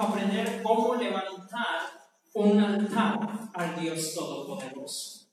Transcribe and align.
aprender 0.00 0.62
cómo 0.62 0.94
levantar 0.94 1.80
un 2.34 2.60
altar 2.60 3.18
al 3.54 3.80
Dios 3.80 4.14
Todopoderoso. 4.14 5.26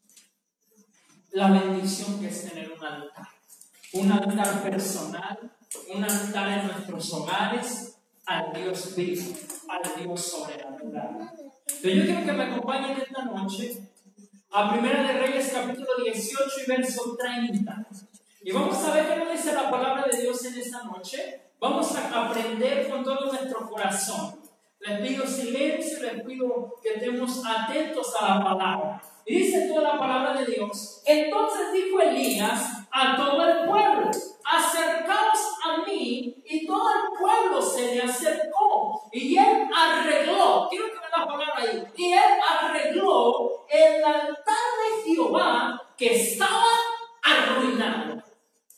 La 1.31 1.49
bendición 1.49 2.19
que 2.19 2.27
es 2.27 2.49
tener 2.49 2.71
un 2.71 2.84
altar. 2.84 3.28
Un 3.94 4.12
altar 4.12 4.63
personal, 4.63 5.52
un 5.94 6.04
altar 6.04 6.60
en 6.60 6.68
nuestros 6.68 7.13
hogares, 7.13 7.97
al 8.26 8.54
Dios 8.54 8.96
vivo, 8.96 9.34
al 9.68 10.04
Dios 10.04 10.21
sobrenatural. 10.21 11.32
Pero 11.82 11.96
yo 11.96 12.05
quiero 12.05 12.25
que 12.25 12.34
me 12.34 12.43
acompañen 12.43 12.98
esta 12.98 13.25
noche 13.25 13.91
a 14.52 14.71
Primera 14.71 15.04
de 15.04 15.14
Reyes 15.20 15.52
capítulo 15.54 15.88
18 16.04 16.50
y 16.66 16.70
verso 16.70 17.18
30. 17.18 17.88
Y 18.43 18.52
vamos 18.52 18.78
a 18.84 18.93
ver 18.93 19.07
qué 19.07 19.16
nos 19.18 19.32
dice 19.32 19.54
la 19.54 19.70
palabra 19.71 20.05
de 20.12 20.21
Dios 20.21 20.43
en 20.46 20.59
esta 20.59 20.84
noche. 20.84 21.52
Vamos 21.59 21.96
a 21.96 22.25
aprender 22.25 22.89
con 22.89 23.04
todo 23.04 23.32
nuestro 23.32 23.70
corazón. 23.70 24.41
Les 24.82 25.00
pido 25.00 25.27
silencio, 25.27 26.02
les 26.02 26.23
pido 26.23 26.73
que 26.81 26.95
estemos 26.95 27.44
atentos 27.45 28.16
a 28.20 28.38
la 28.40 28.44
palabra. 28.44 29.02
Dice 29.26 29.67
toda 29.67 29.94
la 29.94 29.99
palabra 29.99 30.41
de 30.41 30.54
Dios. 30.54 31.04
Entonces 31.05 31.71
dijo 31.71 32.02
Elías 32.02 32.88
a 32.91 33.16
todo 33.16 33.48
el 33.48 33.67
pueblo, 33.67 34.09
acercaos 34.44 35.40
a 35.63 35.85
mí. 35.85 36.35
Y 36.44 36.66
todo 36.66 36.90
el 36.90 37.20
pueblo 37.20 37.62
se 37.62 37.95
le 37.95 38.02
acercó. 38.02 39.07
Y 39.12 39.38
él 39.38 39.67
arregló, 39.76 40.67
quiero 40.67 40.85
que 40.88 40.99
vean 40.99 41.12
la 41.16 41.27
palabra 41.27 41.54
ahí. 41.57 41.84
Y 41.95 42.13
él 42.13 42.40
arregló 42.49 43.68
el 43.70 44.04
altar 44.04 44.34
de 44.35 45.12
Jehová 45.12 45.82
que 45.95 46.16
estaba 46.16 46.66
arruinado. 47.21 48.23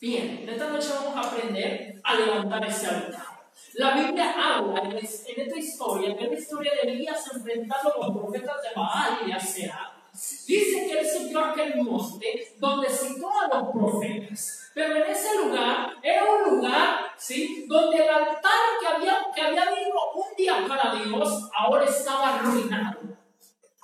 Bien, 0.01 0.45
esta 0.49 0.67
noche 0.67 0.89
vamos 0.93 1.15
a 1.15 1.29
aprender 1.29 2.01
a 2.03 2.15
levantar 2.15 2.65
ese 2.65 2.87
altar. 2.87 3.32
La 3.75 3.95
Biblia 3.95 4.33
habla 4.37 4.81
en, 4.81 4.97
esta 4.97 5.57
historia, 5.57 6.15
en 6.17 6.31
la 6.31 6.39
historia 6.39 6.71
de 6.73 6.91
Elías 6.91 7.27
enfrentando 7.33 7.93
a 7.93 8.07
los 8.07 8.17
profetas 8.17 8.61
de 8.61 8.69
Baal 8.75 9.27
y 9.27 9.31
Asera. 9.31 9.93
Dice 10.13 10.87
que 10.87 10.99
él 10.99 11.07
subió 11.07 11.39
a 11.39 11.51
aquel 11.51 11.81
monte 11.81 12.55
donde 12.59 12.89
citó 12.89 13.29
a 13.29 13.47
los 13.47 13.71
profetas. 13.71 14.71
Pero 14.75 14.95
en 14.95 15.11
ese 15.11 15.37
lugar 15.37 15.95
era 16.01 16.23
un 16.23 16.55
lugar, 16.55 17.11
¿sí? 17.17 17.65
Donde 17.67 17.97
el 17.97 18.09
altar 18.09 18.51
que 18.79 18.87
había, 18.87 19.17
que 19.33 19.41
había 19.41 19.63
habido 19.63 20.11
un 20.15 20.35
día 20.35 20.65
para 20.67 20.95
Dios 20.95 21.49
ahora 21.55 21.85
estaba 21.85 22.35
arruinado. 22.35 22.99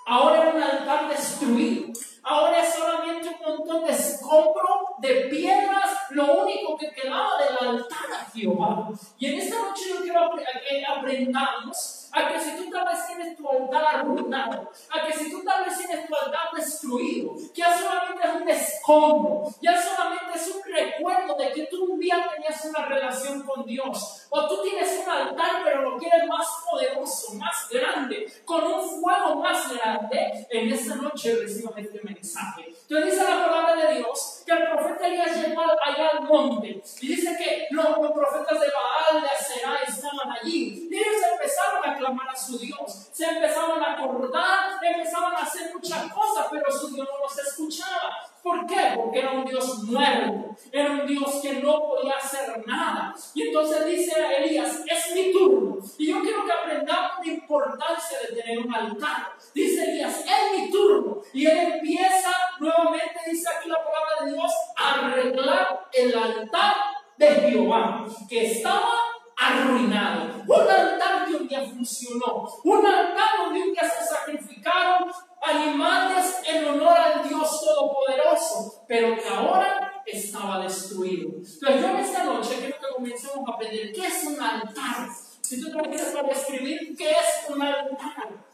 Ahora 0.06 0.42
era 0.42 0.56
un 0.56 0.64
altar 0.64 1.10
destruido. 1.10 1.94
Ahora 2.24 2.62
es 2.62 2.74
solamente 2.74 3.30
un 3.30 3.58
montón 3.58 3.86
de 3.86 3.92
escombro, 3.92 4.96
de 5.00 5.28
piedras, 5.30 5.90
lo 6.12 6.42
único 6.44 6.78
que 6.78 6.92
quedaba 6.92 7.32
del 7.38 7.70
altar 7.70 8.12
a 8.14 8.32
Jehová. 8.32 8.90
Y 9.18 9.28
en 9.28 9.40
esta 9.40 9.60
noche 9.60 9.84
yo 9.90 10.02
quiero 10.02 10.32
que 10.36 10.86
aprendamos 10.86 12.00
a 12.12 12.28
que 12.28 12.40
si 12.40 12.58
tú 12.58 12.70
tal 12.70 12.86
vez 12.86 13.06
tienes 13.08 13.38
tu 13.38 13.50
altar 13.50 13.84
arruinado, 13.96 14.72
a 14.90 15.06
que 15.06 15.14
si 15.14 15.30
tú 15.30 15.44
tal 15.44 15.66
vez 15.66 15.78
tienes 15.78 16.08
tu 16.08 16.16
altar 16.16 16.50
destruido, 16.56 17.36
que 17.54 17.62
ya 17.62 17.78
solamente 17.78 18.28
es 18.28 18.42
un 18.42 18.50
escombro, 18.50 19.44
ya 19.62 19.82
solamente 19.82 20.32
es 20.36 20.48
un 20.48 20.74
recuerdo 20.74 21.36
de 21.36 21.52
que 21.52 21.64
tú 21.68 21.84
un 21.86 22.00
día 22.00 22.30
tenías 22.34 22.66
una 22.66 22.86
relación 22.86 23.44
con 23.44 23.66
Dios, 23.66 24.28
o 24.30 24.48
tú 24.48 24.62
tienes 24.64 25.04
un 25.04 25.10
altar 25.10 25.62
pero 25.64 25.82
lo 25.82 25.98
quieres 25.98 26.28
más 26.28 26.48
poderoso, 26.70 27.34
más 27.36 27.68
grande, 27.70 28.32
con 28.46 28.64
un 28.64 29.02
fuego 29.02 29.36
más 29.36 29.72
grande, 29.74 30.48
en 30.50 30.74
esta 30.74 30.96
noche 30.96 31.36
recibas 31.36 31.78
este 31.78 32.02
mensaje. 32.30 32.76
Entonces 32.82 33.12
dice 33.12 33.24
la 33.24 33.46
palabra 33.46 33.76
de 33.76 33.96
Dios 33.96 34.44
que 34.46 34.52
el 34.52 34.70
profeta 34.70 35.08
Elías 35.08 35.36
llegó 35.36 35.62
allá 35.62 36.10
al 36.14 36.24
monte 36.28 36.82
y 37.02 37.08
dice 37.08 37.36
que 37.38 37.68
los, 37.72 37.86
profetas 37.86 38.60
de 38.60 38.68
Baal, 38.68 39.22
de 39.22 39.30
Aserá 39.30 39.76
estaban 39.88 40.32
allí 40.32 40.88
y 40.90 40.96
ellos 40.96 41.22
empezaron 41.34 41.90
a 41.90 41.98
clamar 41.98 42.30
a 42.30 42.36
su 42.36 42.58
Dios, 42.58 43.10
se 43.12 43.26
empezaban 43.26 43.82
a 43.84 43.94
acordar, 43.94 44.80
empezaban 44.82 45.34
a 45.34 45.40
hacer 45.40 45.72
muchas 45.74 46.12
cosas, 46.12 46.48
pero 46.52 46.72
su 46.72 46.94
Dios 46.94 47.08
no 47.12 47.20
los 47.20 47.40
escuchaba. 47.40 48.30
¿Por 48.42 48.66
qué? 48.66 48.94
Porque 48.96 49.20
era 49.20 49.32
un 49.32 49.46
Dios 49.46 49.84
muerto, 49.84 50.56
era 50.72 50.92
un 50.92 51.06
Dios 51.06 51.40
que 51.42 51.54
no 51.56 51.80
podía 51.80 52.14
hacer 52.14 52.66
nada. 52.66 53.14
Y 53.34 53.44
entonces 53.44 53.86
dice 53.86 54.22
a 54.22 54.34
Elías, 54.38 54.82
es 54.88 55.14
mi 55.14 55.32
turno. 55.34 55.78
Y 55.98 56.08
yo 56.08 56.22
quiero 56.22 56.46
que 56.46 56.52
aprendamos 56.52 57.26
la 57.26 57.34
importancia 57.34 58.18
de 58.20 58.42
tener 58.42 58.60
un 58.60 58.74
altar. 58.74 59.34
Dice 59.54 59.84
Elías, 59.84 60.24
es 60.26 60.58
mi 60.58 60.72
turno. 60.72 61.22
Y 61.34 61.46
él 61.46 61.74
empieza 61.74 62.32
nuevamente, 62.60 63.20
dice 63.30 63.50
aquí 63.50 63.70
la 63.70 63.84
palabra 63.84 64.26
de 64.26 64.32
Dios, 64.34 64.52
a 64.78 65.06
arreglar 65.06 65.90
el 65.94 66.18
altar 66.18 66.76
de 67.18 67.49
Jehová, 67.60 68.06
que 68.28 68.52
estaba 68.52 68.90
arruinado. 69.38 70.44
Un 70.48 70.70
altar 70.70 71.26
que 71.26 71.36
un 71.36 71.48
día 71.48 71.62
funcionó. 71.62 72.48
Un 72.64 72.86
altar 72.86 73.30
donde 73.46 73.62
un 73.62 73.72
día 73.72 73.90
se 73.90 74.06
sacrificaron 74.06 75.12
animales 75.42 76.42
en 76.46 76.68
honor 76.68 76.98
al 76.98 77.28
Dios 77.28 77.62
Todopoderoso, 77.62 78.84
pero 78.88 79.16
que 79.16 79.28
ahora 79.28 80.04
estaba 80.06 80.64
destruido. 80.64 81.30
Entonces 81.30 81.82
yo 81.82 81.88
en 81.88 81.98
esta 81.98 82.24
noche 82.24 82.56
quiero 82.60 82.78
que 82.78 82.96
comencemos 82.96 83.48
a 83.48 83.54
aprender 83.54 83.92
qué 83.94 84.08
es 84.08 84.24
un 84.26 84.42
altar. 84.42 85.08
Si 85.42 85.62
tú 85.62 85.72
te 85.72 85.82
quieres 85.82 86.14
describir 86.14 86.96
qué 86.98 87.12
es 87.12 87.50
un 87.50 87.62
altar. 87.62 88.46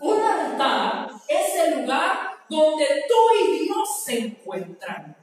Un 0.00 0.22
altar 0.22 1.10
es 1.26 1.54
el 1.56 1.80
lugar 1.80 2.38
donde 2.48 2.86
tú 3.08 3.14
y 3.44 3.64
Dios 3.64 4.04
se 4.04 4.18
encuentran. 4.20 5.16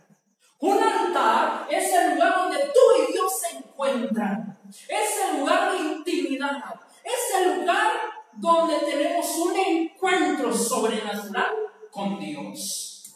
Un 0.59 0.81
altar 0.81 1.67
es 1.69 1.94
el 1.94 2.16
lugar 2.16 2.44
Es 4.88 5.29
el 5.29 5.40
lugar 5.40 5.72
de 5.72 5.78
intimidad. 5.78 6.79
Es 7.03 7.41
el 7.41 7.59
lugar 7.59 7.91
donde 8.34 8.79
tenemos 8.79 9.25
un 9.38 9.56
encuentro 9.56 10.53
sobrenatural 10.53 11.56
con 11.91 12.19
Dios. 12.19 13.16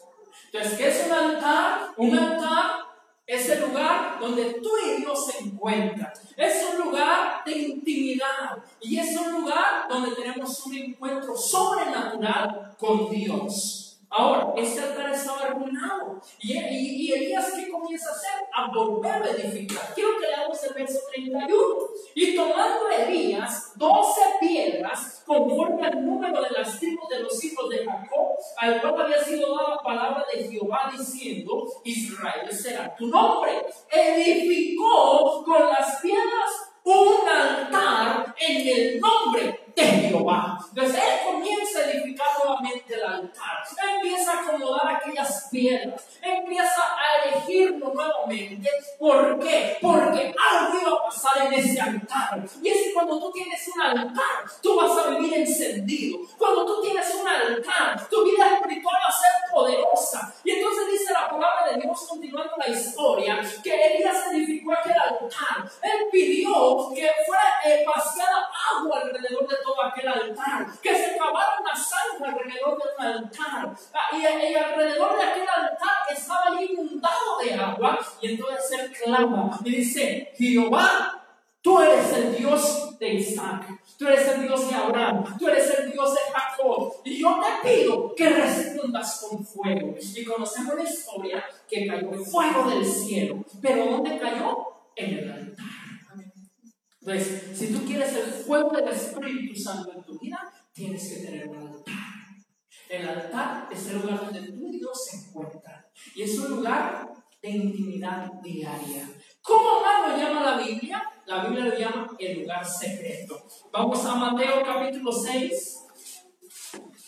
Entonces, 0.52 0.78
¿qué 0.78 0.88
es 0.88 1.06
un 1.06 1.12
altar? 1.12 1.94
Un 1.98 2.18
altar 2.18 2.90
es 3.30 3.48
el 3.50 3.62
lugar 3.62 4.18
donde 4.20 4.56
tú 4.56 4.70
y 4.88 5.02
Dios 5.02 5.28
se 5.28 5.44
encuentran. 5.44 6.12
Es 6.36 6.66
un 6.72 6.86
lugar 6.86 7.44
de 7.46 7.52
intimidad 7.52 8.58
y 8.82 8.98
es 8.98 9.16
un 9.16 9.42
lugar 9.42 9.88
donde 9.88 10.16
tenemos 10.16 10.66
un 10.66 10.74
encuentro 10.76 11.36
sobrenatural 11.36 12.76
con 12.80 13.10
Dios. 13.12 13.79
Ahora, 14.10 14.54
este 14.58 14.82
altar 14.82 15.12
estaba 15.12 15.42
arruinado. 15.42 16.20
¿Y, 16.40 16.58
y, 16.58 17.14
Elías 17.14 17.54
qué 17.54 17.70
comienza 17.70 18.10
a 18.10 18.14
hacer? 18.14 18.48
A 18.54 18.72
volver 18.72 19.22
a 19.24 19.30
edificar. 19.30 19.94
Quiero 19.94 20.18
que 20.20 20.28
leamos 20.28 20.64
el 20.64 20.74
verso 20.74 21.00
31. 21.14 21.78
Y 22.16 22.36
tomando 22.36 22.90
Elías 22.90 23.74
12 23.76 24.22
piedras, 24.40 25.24
conforme 25.28 25.86
al 25.86 26.04
número 26.04 26.42
de 26.42 26.50
las 26.50 26.80
tribus 26.80 27.08
de 27.10 27.20
los 27.20 27.44
hijos 27.44 27.70
de 27.70 27.86
Jacob, 27.86 28.30
al 28.58 28.82
cual 28.82 29.02
había 29.02 29.24
sido 29.24 29.56
dada 29.56 29.78
palabra 29.84 30.26
de 30.34 30.50
Jehová 30.50 30.92
diciendo, 30.92 31.68
Israel 31.84 32.52
será 32.52 32.96
tu 32.96 33.08
nombre. 33.08 33.64
Edificó 33.92 35.44
con 35.44 35.68
las 35.68 36.02
piedras 36.02 36.70
un 36.84 37.28
altar 37.28 38.36
en 38.40 38.68
el 38.68 39.00
nombre 39.00 39.69
de 39.80 40.10
Jehová. 40.10 40.60
Entonces 40.70 40.96
él 40.96 41.20
comienza 41.26 41.80
a 41.80 41.92
edificar 41.92 42.28
nuevamente 42.44 42.94
el 42.94 43.04
altar, 43.04 43.58
empieza 43.96 44.32
a 44.32 44.42
acomodar 44.42 44.96
aquellas 44.96 45.48
piedras, 45.52 46.08
empieza 46.22 46.82
a 46.82 47.28
elegirlo 47.30 47.94
nuevamente. 47.94 48.70
¿Por 48.98 49.40
qué? 49.40 49.78
Porque 49.82 50.34
algo 50.38 50.80
iba 50.80 50.92
a 50.92 51.04
pasar 51.06 51.46
en 51.48 51.54
ese 51.54 51.80
altar. 51.80 52.44
Y 52.62 52.68
es 52.68 52.84
que 52.84 52.94
cuando 52.94 53.20
tú 53.20 53.32
tienes 53.32 53.68
un 53.74 53.82
altar, 53.82 54.46
tú 54.62 54.76
vas 54.76 54.98
a 54.98 55.10
vivir 55.10 55.34
encendido. 55.36 56.20
Cuando 56.38 56.66
tú 56.66 56.82
tienes 56.82 57.14
un 57.16 57.28
altar, 57.28 58.08
tu 58.10 58.24
vida 58.26 58.56
espiritual 58.56 58.96
va 59.04 59.08
a 59.08 59.12
ser 59.12 59.32
poderosa. 59.52 60.34
Y 60.44 60.52
entonces 60.52 60.92
dice 60.92 61.14
la 61.14 61.30
palabra 61.30 61.72
de 61.72 61.82
Dios, 61.82 62.06
continuando 62.08 62.56
la 62.58 62.68
historia, 62.68 63.40
que 63.64 63.74
Elías 63.74 64.28
edificó 64.32 64.74
aquel 64.74 64.94
altar. 64.94 65.70
Él 65.82 66.08
pidió 66.12 66.90
que 66.94 67.10
fuera 67.26 67.62
eh, 67.66 67.84
vaciada 67.86 68.50
agua 68.78 69.02
alrededor 69.02 69.48
de 69.48 69.56
todo 69.64 69.69
aquel 69.84 70.08
altar, 70.08 70.68
que 70.82 70.96
se 70.96 71.18
cavara 71.18 71.60
una 71.62 71.76
zanja 71.76 72.26
alrededor 72.26 72.78
del 72.78 73.08
altar. 73.08 73.76
Ah, 73.94 74.18
y, 74.18 74.56
alrededor 74.56 75.18
de 75.18 75.24
aquel 75.24 75.50
altar 75.50 75.98
estaba 76.10 76.62
inundado 76.62 77.38
de 77.42 77.54
agua. 77.54 78.00
Y 78.22 78.32
entonces 78.32 78.80
él 78.80 78.92
clama 78.92 79.60
y 79.64 79.72
dice: 79.78 80.34
Jehová. 80.38 81.16
Tú 81.62 81.78
eres 81.82 82.14
el 82.14 82.38
Dios 82.38 82.98
de 83.00 83.16
Isaac, 83.16 83.68
tú 83.98 84.08
eres 84.08 84.26
el 84.30 84.44
Dios 84.44 84.70
de 84.70 84.76
Abraham, 84.76 85.26
tú 85.38 85.50
eres 85.50 85.70
el 85.78 85.92
Dios 85.92 86.14
de 86.14 86.20
Jacob. 86.34 86.94
Y 87.04 87.20
yo 87.20 87.38
te 87.42 87.68
pido 87.68 88.16
que 88.16 88.30
respondas 88.30 89.28
con 89.28 89.46
fuego. 89.46 89.94
Y 90.00 90.24
conocemos 90.24 90.76
la 90.76 90.84
historia 90.84 91.44
que 91.68 91.86
cayó 91.86 92.14
fuego 92.24 92.70
del 92.70 92.86
cielo. 92.86 93.44
Pero 93.62 93.86
¿dónde 93.88 94.18
cayó? 94.18 94.68
En 94.96 95.18
el 95.18 95.32
altar. 95.32 95.79
Entonces, 97.10 97.58
si 97.58 97.74
tú 97.74 97.86
quieres 97.86 98.16
el 98.16 98.32
fuego 98.32 98.70
del 98.70 98.90
Espíritu 98.90 99.60
Santo 99.60 99.92
en 99.94 100.04
tu 100.04 100.20
vida, 100.20 100.54
tienes 100.72 101.10
que 101.10 101.26
tener 101.26 101.50
un 101.50 101.58
altar. 101.58 101.96
El 102.88 103.10
altar 103.10 103.68
es 103.72 103.88
el 103.88 104.02
lugar 104.02 104.26
donde 104.26 104.52
tú 104.52 104.68
y 104.68 104.78
Dios 104.78 105.06
se 105.06 105.18
encuentran. 105.18 105.86
Y 106.14 106.22
es 106.22 106.38
un 106.38 106.58
lugar 106.58 107.12
de 107.42 107.50
intimidad 107.50 108.32
diaria 108.44 109.10
¿Cómo 109.42 109.82
más 109.82 110.12
lo 110.12 110.18
llama 110.18 110.42
la 110.44 110.64
Biblia? 110.64 111.02
La 111.26 111.46
Biblia 111.46 111.66
lo 111.66 111.80
llama 111.80 112.16
el 112.20 112.42
lugar 112.42 112.64
secreto. 112.64 113.44
Vamos 113.72 114.06
a 114.06 114.14
Mateo 114.14 114.62
capítulo 114.64 115.12
6, 115.12 115.86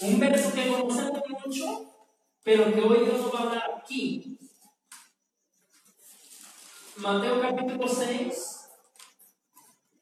un 0.01 0.19
verso 0.19 0.51
que 0.53 0.67
conocemos 0.67 1.21
mucho, 1.45 1.93
pero 2.41 2.73
que 2.73 2.81
hoy 2.81 3.05
Dios 3.05 3.31
va 3.31 3.39
a 3.39 3.43
hablar 3.43 3.71
aquí. 3.83 4.35
Mateo 6.97 7.39
capítulo 7.39 7.87
6 7.87 8.50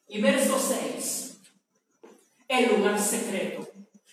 y 0.10 0.22
verso 0.22 0.58
6. 0.60 1.40
El 2.48 2.76
lugar 2.76 3.00
secreto, 3.00 3.68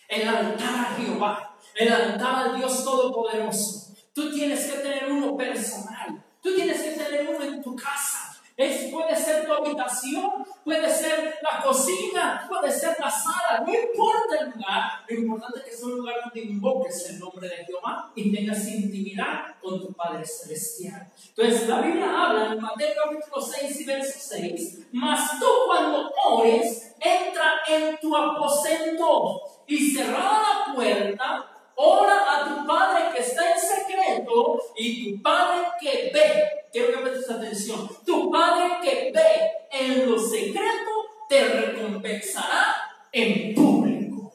el 0.08 0.28
altar 0.28 0.74
a 0.74 0.94
Jehová, 0.96 1.56
el 1.74 1.90
altar 1.90 2.48
al 2.48 2.58
Dios 2.58 2.84
Todopoderoso. 2.84 3.94
Tú 4.12 4.30
tienes 4.30 4.70
que 4.70 4.78
tener 4.78 5.10
uno 5.10 5.36
personal, 5.36 6.22
tú 6.42 6.54
tienes 6.54 6.80
que 6.82 6.90
tener 6.92 7.28
uno 7.34 7.44
en 7.44 7.62
tu 7.62 7.74
casa. 7.74 8.36
Es, 8.56 8.90
puede 8.90 9.14
ser 9.14 9.46
tu 9.46 9.52
habitación, 9.52 10.30
puede 10.64 10.88
ser 10.90 11.38
la 11.42 11.62
cocina, 11.62 12.46
puede 12.48 12.72
ser 12.72 12.96
la 12.98 13.10
sala, 13.10 13.62
no 13.66 13.72
importa 13.72 14.38
el 14.40 14.50
lugar, 14.50 15.04
lo 15.06 15.14
importante 15.14 15.58
es 15.60 15.64
que 15.66 15.76
sea 15.76 15.86
un 15.86 15.96
lugar 15.98 16.14
donde 16.24 16.40
invoques 16.86 17.10
el 17.10 17.18
nombre 17.18 17.48
de 17.48 17.64
Jehová 17.64 18.12
y 18.14 18.32
tengas 18.32 18.68
intimidad 18.68 19.56
con 19.60 19.80
tu 19.80 19.92
Padre 19.92 20.24
Celestial. 20.24 21.10
Entonces 21.28 21.68
la 21.68 21.80
Biblia 21.80 22.06
habla 22.06 22.52
en 22.52 22.60
Mateo 22.60 22.94
capítulo 23.04 23.40
6 23.40 23.80
y 23.80 23.84
verso 23.84 24.18
6, 24.18 24.78
mas 24.92 25.38
tú 25.38 25.46
cuando 25.66 26.10
ores, 26.24 26.94
entra 27.00 27.60
en 27.68 27.98
tu 27.98 28.16
aposento 28.16 29.40
y 29.66 29.90
cerrada 29.90 30.66
la 30.66 30.74
puerta, 30.74 31.46
ora 31.76 32.24
a 32.28 32.44
tu 32.44 32.66
Padre 32.66 33.04
que 33.14 33.22
está 33.22 33.52
en 33.52 33.60
secreto 33.60 34.60
y 34.76 35.16
tu 35.16 35.22
Padre 35.22 35.66
que 35.80 36.10
ve. 36.12 36.50
Quiero 36.72 36.92
que 36.92 36.98
prestes 36.98 37.30
atención. 37.30 37.88
Tu 38.04 38.30
Padre 38.30 38.78
que 38.82 39.12
ve 39.12 39.50
en 39.70 40.10
lo 40.10 40.18
secreto 40.18 40.90
te 41.28 41.48
recompensará 41.48 42.76
en 43.12 43.54
público. 43.54 44.32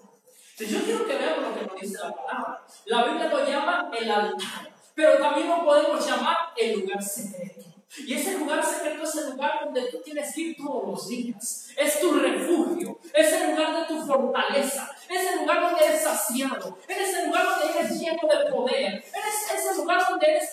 Entonces 0.52 0.80
yo 0.80 0.86
quiero 0.86 1.06
que 1.06 1.16
veamos 1.16 1.50
lo 1.50 1.60
que 1.60 1.61
la 1.90 2.14
palabra. 2.14 2.64
La 2.86 3.04
Biblia 3.04 3.30
lo 3.30 3.46
llama 3.46 3.92
el 3.98 4.12
altar, 4.12 4.72
pero 4.96 5.18
también 5.18 5.50
lo 5.50 5.64
podemos 5.64 6.06
llamar 6.06 6.38
el 6.58 6.80
lugar 6.80 7.02
secreto. 7.02 7.62
Y 7.98 8.14
ese 8.14 8.38
lugar 8.38 8.64
secreto 8.64 9.04
es 9.04 9.16
el 9.16 9.32
lugar 9.32 9.66
donde 9.66 9.92
tú 9.92 10.00
tienes 10.02 10.34
que 10.34 10.42
ir 10.42 10.58
todos 10.58 10.88
los 10.88 11.10
días. 11.10 11.68
Es 11.76 12.00
tu 12.00 12.14
refugio, 12.14 12.98
es 13.14 13.34
el 13.34 13.52
lugar 13.52 13.82
de 13.82 13.86
tu 13.86 14.06
fortaleza, 14.06 14.90
es 15.10 15.34
el 15.34 15.40
lugar 15.40 15.62
donde 15.62 15.86
eres 15.86 16.02
saciado, 16.02 16.78
es 16.88 17.18
el 17.18 17.28
lugar 17.28 17.46
donde 17.46 17.80
eres 17.80 18.00
lleno 18.00 18.28
de 18.30 18.52
poder, 18.52 19.04
es 19.04 19.72
el 19.72 19.78
lugar 19.78 20.02
donde 20.10 20.26
eres 20.26 20.52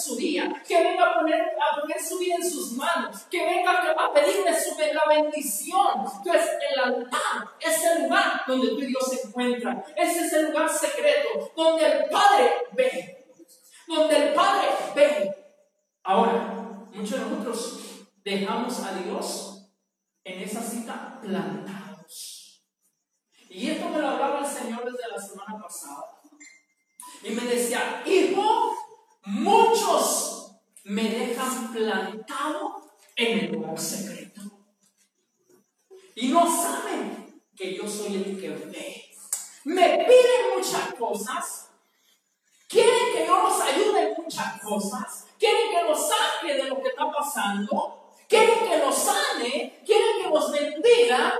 su 0.00 0.16
día, 0.16 0.62
que 0.66 0.82
venga 0.82 1.10
a 1.10 1.14
poner, 1.14 1.40
a 1.40 1.80
poner 1.80 2.02
su 2.02 2.18
vida 2.18 2.36
en 2.36 2.50
sus 2.50 2.72
manos, 2.72 3.20
que 3.30 3.44
venga 3.44 3.72
a 3.72 4.12
pedirle 4.12 4.52
su, 4.58 4.76
la 4.78 5.04
bendición. 5.08 6.04
Entonces, 6.18 6.50
el 6.72 6.80
altar 6.80 7.48
es 7.60 7.84
el 7.84 8.04
lugar 8.04 8.42
donde 8.46 8.68
tú 8.68 8.80
y 8.80 8.86
Dios 8.86 9.04
se 9.10 9.28
encuentran. 9.28 9.84
Ese 9.96 10.26
es 10.26 10.32
el 10.32 10.46
lugar 10.46 10.68
secreto, 10.68 11.52
donde 11.56 11.86
el 11.86 12.08
Padre 12.08 12.52
ve 12.72 13.20
donde 13.90 14.16
el 14.16 14.34
Padre 14.34 14.68
ve. 14.94 15.34
Ahora, 16.04 16.88
muchos 16.92 17.18
de 17.18 17.26
nosotros 17.26 17.80
dejamos 18.24 18.80
a 18.80 18.94
Dios 18.94 19.66
en 20.24 20.42
esa 20.42 20.62
cita 20.62 21.18
plantados. 21.20 22.64
Y 23.48 23.70
esto 23.70 23.88
me 23.88 23.98
lo 23.98 24.08
hablaba 24.08 24.40
el 24.40 24.46
Señor 24.46 24.84
desde 24.84 25.08
la 25.08 25.20
semana 25.20 25.60
pasada. 25.60 26.20
Y 27.22 27.30
me 27.30 27.42
decía, 27.42 28.02
hijo, 28.06 28.74
muchos 29.24 30.52
me 30.84 31.04
dejan 31.04 31.72
plantado 31.72 32.90
en 33.16 33.38
el 33.38 33.52
lugar 33.52 33.78
secreto. 33.78 34.40
Y 36.14 36.28
no 36.28 36.46
saben 36.46 37.42
que 37.56 37.76
yo 37.76 37.88
soy 37.88 38.16
el 38.16 38.40
que 38.40 38.48
ve. 38.50 39.06
Me 39.64 39.98
piden 39.98 40.56
muchas 40.56 40.94
cosas, 40.94 41.70
Quieren 42.70 43.12
que 43.12 43.26
yo 43.26 43.42
los 43.42 43.60
ayude 43.60 44.12
en 44.12 44.22
muchas 44.22 44.62
cosas. 44.62 45.26
Quieren 45.36 45.70
que 45.72 45.82
los 45.82 46.08
saque 46.08 46.54
de 46.54 46.68
lo 46.68 46.80
que 46.80 46.90
está 46.90 47.10
pasando. 47.10 48.14
Quieren 48.28 48.60
que 48.60 48.78
los 48.78 48.94
sane. 48.94 49.82
Quieren 49.84 50.22
que 50.22 50.28
los 50.28 50.52
bendiga. 50.52 51.34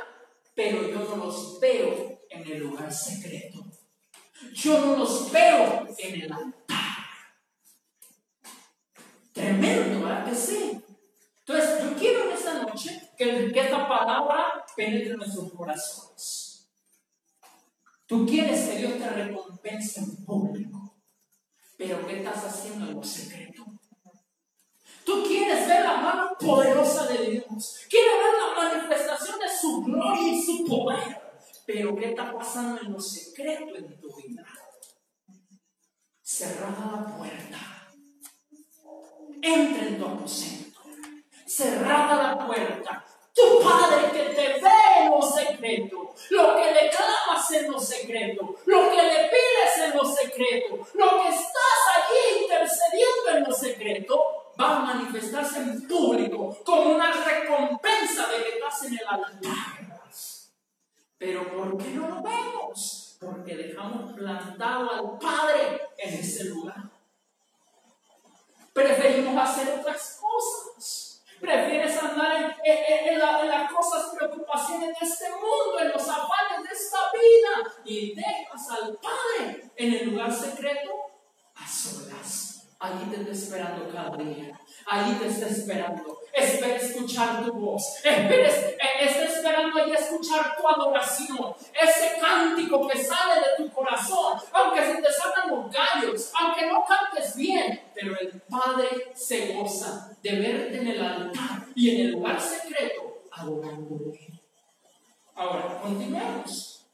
Pero 0.57 0.89
yo 0.89 1.05
no 1.05 1.27
los 1.27 1.61
veo 1.61 2.21
en 2.29 2.43
el 2.43 2.59
lugar 2.59 2.93
secreto. 2.93 3.65
Yo 4.53 4.81
no 4.81 4.97
los 4.97 5.31
veo 5.31 5.87
en 5.97 6.21
el 6.21 6.33
altar. 6.33 6.90
Tremendo, 9.33 10.05
¿verdad 10.05 10.25
que 10.25 10.35
sí? 10.35 10.83
Entonces, 11.39 11.83
yo 11.83 11.97
quiero 11.97 12.25
en 12.25 12.33
esta 12.33 12.63
noche 12.63 13.11
que, 13.17 13.53
que 13.53 13.61
esta 13.61 13.89
palabra 13.89 14.65
penetre 14.77 15.11
en 15.11 15.17
nuestros 15.17 15.53
corazones. 15.53 16.69
Tú 18.07 18.27
quieres 18.27 18.69
que 18.69 18.79
Dios 18.79 18.99
te 18.99 19.09
recompense 19.09 20.01
en 20.01 20.25
público. 20.25 20.97
Pero 21.77 22.07
¿qué 22.07 22.19
estás 22.19 22.45
haciendo 22.45 22.87
en 22.87 22.97
lo 22.97 23.03
secreto? 23.03 23.65
Tú 25.05 25.25
quieres 25.27 25.67
ver 25.67 25.85
la 25.85 25.97
mano 25.97 26.37
poderosa 26.39 27.07
de 27.07 27.31
Dios. 27.31 27.81
Quieres 27.89 28.13
ver 28.13 28.35
la 28.37 28.69
manifestación 28.69 29.39
de 29.39 29.49
su 29.49 29.83
gloria 29.83 30.33
y 30.33 30.43
su 30.43 30.65
poder. 30.67 31.21
Pero 31.65 31.97
¿qué 31.97 32.11
está 32.11 32.33
pasando 32.33 32.81
en 32.83 32.93
lo 32.93 33.01
secreto 33.01 33.77
en 33.77 34.01
tu 34.01 34.15
vida? 34.17 34.45
Cerrada 36.21 37.07
la 37.07 37.17
puerta. 37.17 37.80
Entra 39.43 39.87
en 39.87 39.99
tu 39.99 40.07
aposento. 40.07 40.81
Cerrada 41.47 42.23
la 42.23 42.47
puerta. 42.47 43.05
Tu 43.35 43.63
Padre 43.63 44.11
que 44.13 44.35
te 44.35 44.61
ve 44.61 44.71
en 44.99 45.11
lo 45.11 45.23
secreto, 45.23 46.15
lo 46.31 46.57
que 46.57 46.73
le 46.73 46.91
clamas 46.91 47.51
en 47.53 47.71
lo 47.71 47.81
secreto, 47.81 48.57
lo 48.67 48.91
que 48.91 49.03
le 49.03 49.31
pides 49.31 49.79
en 49.85 49.97
lo 49.97 50.05
secreto, 50.05 50.87
lo 50.95 51.23
que 51.23 51.29
estás 51.29 51.81
allí 51.97 52.43
intercediendo 52.43 53.31
en 53.37 53.45
lo 53.45 53.53
secreto, 53.53 54.53
va 54.61 54.77
a 54.77 54.81
manifestarse 54.81 55.61
en 55.61 55.89
público 55.89 56.59
como 56.65 56.95
una 56.95 57.13
recompensa 57.13 58.27
de 58.29 58.43
que 58.43 58.49
estás 58.51 58.85
en 58.85 58.95
el 58.95 59.07
altar. 59.09 59.91
Pero 61.17 61.49
¿por 61.55 61.79
qué 61.79 61.91
no 61.91 62.09
lo 62.09 62.23
vemos? 62.23 63.17
Porque 63.21 63.55
dejamos 63.55 64.13
plantado 64.15 64.91
al 64.91 65.19
Padre 65.19 65.81
en 65.99 66.15
ese 66.15 66.45
lugar. 66.45 66.90
Preferimos 68.83 69.37
hacer 69.37 69.79
otras 69.79 70.19
cosas. 70.21 71.23
Prefieres 71.39 72.03
andar 72.03 72.57
en, 72.65 73.19
las 73.19 73.73
cosas, 73.73 74.15
preocupaciones 74.15 74.99
de 74.99 75.07
este 75.07 75.31
mundo, 75.31 75.81
en 75.81 75.89
los 75.89 76.03
afanes 76.03 76.69
de 76.69 76.75
esta 76.75 76.99
vida 77.13 77.75
y 77.85 78.15
dejas 78.15 78.71
al 78.71 78.95
Padre 78.97 79.71
en 79.77 79.95
el 79.95 80.11
lugar 80.11 80.33
secreto 80.33 80.91
a 81.55 81.67
solas. 81.67 82.69
Allí 82.79 83.05
te 83.11 83.21
está 83.21 83.33
esperando 83.33 83.93
cada 83.93 84.17
día. 84.17 84.59
Allí 84.87 85.15
te 85.15 85.27
está 85.29 85.47
esperando. 85.47 86.20
Espera 86.33 86.77
escuchar 86.77 87.45
tu 87.45 87.53
voz. 87.53 87.97
Espera, 88.05 88.49
está 88.49 89.25
esperando 89.25 89.81
allí 89.81 89.93
escuchar 89.93 90.57
tu 90.57 90.69
adoración. 90.69 91.55
Ese 91.73 92.21
cántico 92.21 92.87
que 92.87 93.03
sale 93.03 93.41
de 93.41 93.65
tu 93.65 93.73
corazón. 93.73 94.39
Aunque 94.53 94.85
se 94.87 95.03
te 95.03 95.13
salgan 95.13 95.51
los 95.51 95.73
gallos. 95.73 96.33
Aunque 96.41 96.67
no 96.67 96.85
cantes 96.85 97.37
bien. 97.37 97.81
Pero 97.95 98.19
el 98.19 98.41
Padre 98.49 99.13
se 99.15 99.55
goza 99.55 100.17
de 100.23 100.39
verte 100.39 100.77
en 100.79 100.87
el 100.89 101.03
altar 101.03 101.67
y 101.75 101.91
en 101.91 102.07
el 102.07 102.13
lugar 102.13 102.41
secreto 102.41 103.25
adorándole. 103.33 104.19
Ahora, 105.35 105.81
continuemos. 105.81 106.85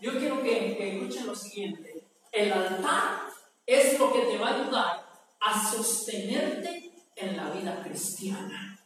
Yo 0.00 0.12
quiero 0.18 0.42
que 0.42 0.94
escuchen 0.94 1.26
lo 1.26 1.34
siguiente. 1.34 2.04
El 2.30 2.52
altar 2.52 3.22
es 3.66 3.98
lo 3.98 4.12
que 4.12 4.20
te 4.20 4.38
va 4.38 4.48
a 4.48 4.54
ayudar 4.54 5.06
a 5.40 5.70
sostenerte 5.70 6.77
en 7.18 7.36
la 7.36 7.50
vida 7.50 7.82
cristiana. 7.82 8.78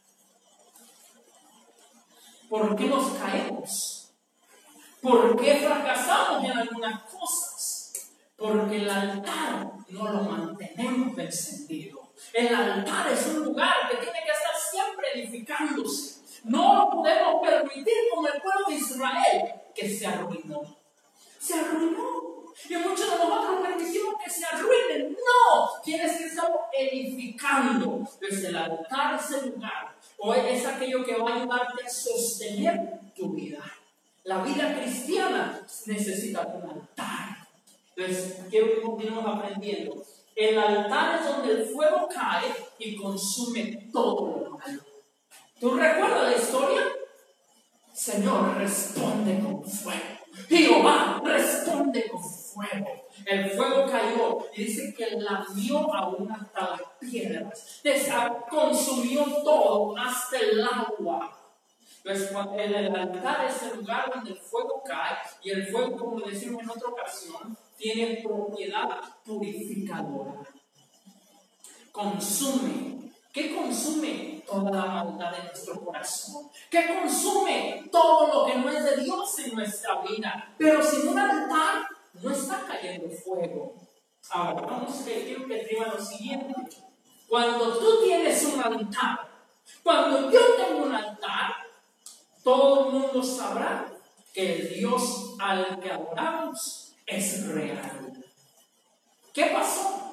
¿Por 2.49 2.75
qué 2.75 2.85
nos 2.85 3.13
caemos? 3.13 4.13
¿Por 5.01 5.39
qué 5.41 5.55
fracasamos 5.55 6.43
en 6.43 6.57
algunas 6.57 7.03
cosas? 7.03 7.93
Porque 8.35 8.77
el 8.77 8.89
altar 8.89 9.71
no 9.89 10.11
lo 10.11 10.23
mantenemos 10.23 11.17
encendido. 11.17 12.13
El 12.33 12.53
altar 12.53 13.11
es 13.11 13.27
un 13.27 13.45
lugar 13.45 13.89
que 13.89 13.97
tiene 13.97 14.19
que 14.25 14.31
estar 14.31 14.55
siempre 14.71 15.07
edificándose. 15.15 16.21
No 16.45 16.75
lo 16.75 16.89
podemos 16.89 17.41
permitir 17.41 17.93
como 18.13 18.27
el 18.27 18.41
pueblo 18.41 18.65
de 18.67 18.75
Israel 18.75 19.53
que 19.73 19.89
se 19.89 20.07
arruinó. 20.07 20.61
Se 21.39 21.59
arruinó. 21.59 22.32
Y 22.69 22.75
muchos 22.75 23.11
de 23.11 23.17
nosotros 23.17 23.61
permitimos 23.61 24.15
que 24.23 24.29
se 24.29 24.45
arruinen. 24.45 25.13
No, 25.13 25.81
tienes 25.83 26.17
que 26.17 26.25
estar 26.25 26.49
edificando. 26.71 28.07
Desde 28.21 28.49
el 28.49 28.55
altar 28.55 29.19
es 29.19 29.31
el 29.31 29.49
lugar. 29.49 29.95
O 30.17 30.33
es 30.33 30.65
aquello 30.65 31.03
que 31.03 31.15
va 31.15 31.31
a 31.31 31.35
ayudarte 31.35 31.85
a 31.85 31.89
sostener 31.89 32.99
tu 33.15 33.33
vida. 33.33 33.63
La 34.23 34.41
vida 34.43 34.79
cristiana 34.79 35.61
necesita 35.85 36.41
un 36.41 36.69
altar. 36.69 37.47
Entonces, 37.95 38.37
quiero 38.49 38.67
que 38.67 38.81
continuemos 38.81 39.37
aprendiendo. 39.37 40.03
El 40.35 40.57
altar 40.57 41.19
es 41.19 41.27
donde 41.27 41.53
el 41.53 41.65
fuego 41.65 42.07
cae 42.07 42.51
y 42.79 42.95
consume 42.95 43.89
todo 43.91 44.39
lo 44.39 44.57
malo. 44.57 44.81
¿Tú 45.59 45.75
recuerdas 45.75 46.31
la 46.31 46.37
historia? 46.37 46.81
Señor, 47.93 48.57
responde 48.57 49.39
con 49.39 49.63
fuego. 49.63 50.12
Fuego. 52.53 53.05
El 53.25 53.49
fuego 53.51 53.85
cayó 53.89 54.37
y 54.55 54.65
dice 54.65 54.93
que 54.93 55.11
lamió 55.11 55.93
aún 55.93 56.31
hasta 56.31 56.69
las 56.71 56.81
piedras. 56.99 57.81
Consumió 58.49 59.23
todo, 59.43 59.97
hasta 59.97 60.37
el 60.37 60.63
agua. 60.63 61.39
Pues 62.03 62.31
el 62.57 62.95
altar 62.95 63.45
es 63.45 63.63
el 63.63 63.79
lugar 63.79 64.11
donde 64.13 64.31
el 64.31 64.37
fuego 64.37 64.83
cae 64.85 65.17
y 65.41 65.51
el 65.51 65.67
fuego, 65.67 65.97
como 65.97 66.19
decimos 66.19 66.61
en 66.63 66.69
otra 66.69 66.89
ocasión, 66.89 67.57
tiene 67.77 68.21
propiedad 68.21 68.99
purificadora. 69.25 70.41
Consume. 71.91 73.03
¿Qué 73.31 73.55
consume 73.55 74.43
toda 74.45 74.69
la 74.69 74.85
maldad 74.85 75.31
de 75.31 75.43
nuestro 75.43 75.83
corazón? 75.83 76.49
¿Qué 76.69 76.85
consume 76.87 77.89
todo 77.91 78.27
lo 78.27 78.45
que 78.45 78.59
no 78.59 78.69
es 78.69 78.83
de 78.83 78.97
Dios 78.97 79.39
en 79.39 79.55
nuestra 79.55 80.01
vida? 80.01 80.53
Pero 80.57 80.83
sin 80.83 81.07
un 81.07 81.17
altar 81.17 81.87
no 82.23 82.31
está 82.31 82.65
cayendo 82.65 83.09
fuego. 83.09 83.75
Ahora, 84.29 84.61
vamos 84.61 85.01
a 85.01 85.05
ver, 85.05 85.25
que 85.25 85.59
escriba 85.59 85.87
lo 85.87 86.03
siguiente. 86.03 86.53
Cuando 87.27 87.77
tú 87.77 88.03
tienes 88.03 88.43
un 88.45 88.61
altar, 88.61 89.19
cuando 89.83 90.31
yo 90.31 90.39
tengo 90.55 90.85
un 90.85 90.95
altar, 90.95 91.53
todo 92.43 92.87
el 92.87 92.93
mundo 92.93 93.23
sabrá 93.23 93.91
que 94.33 94.55
el 94.55 94.73
Dios 94.73 95.35
al 95.39 95.79
que 95.79 95.91
adoramos 95.91 96.93
es 97.05 97.47
real. 97.47 98.23
¿Qué 99.33 99.45
pasó? 99.47 100.11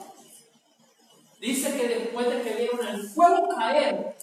Dice 1.39 1.77
que 1.77 1.89
después 1.89 2.27
de 2.27 2.43
que 2.43 2.55
vieron 2.55 2.87
el 2.87 3.09
fuego 3.09 3.49
caer, 3.49 4.17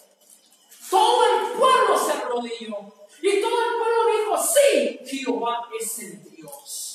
todo 0.90 1.24
el 1.24 1.54
pueblo 1.54 1.98
se 1.98 2.12
arrodilló. 2.12 2.78
Y 3.22 3.42
todo 3.42 3.60
el 3.60 3.78
pueblo 3.78 4.02
dijo, 4.20 4.38
sí, 4.38 5.00
Jehová 5.06 5.68
es 5.80 6.00
el 6.00 6.36
Dios. 6.36 6.87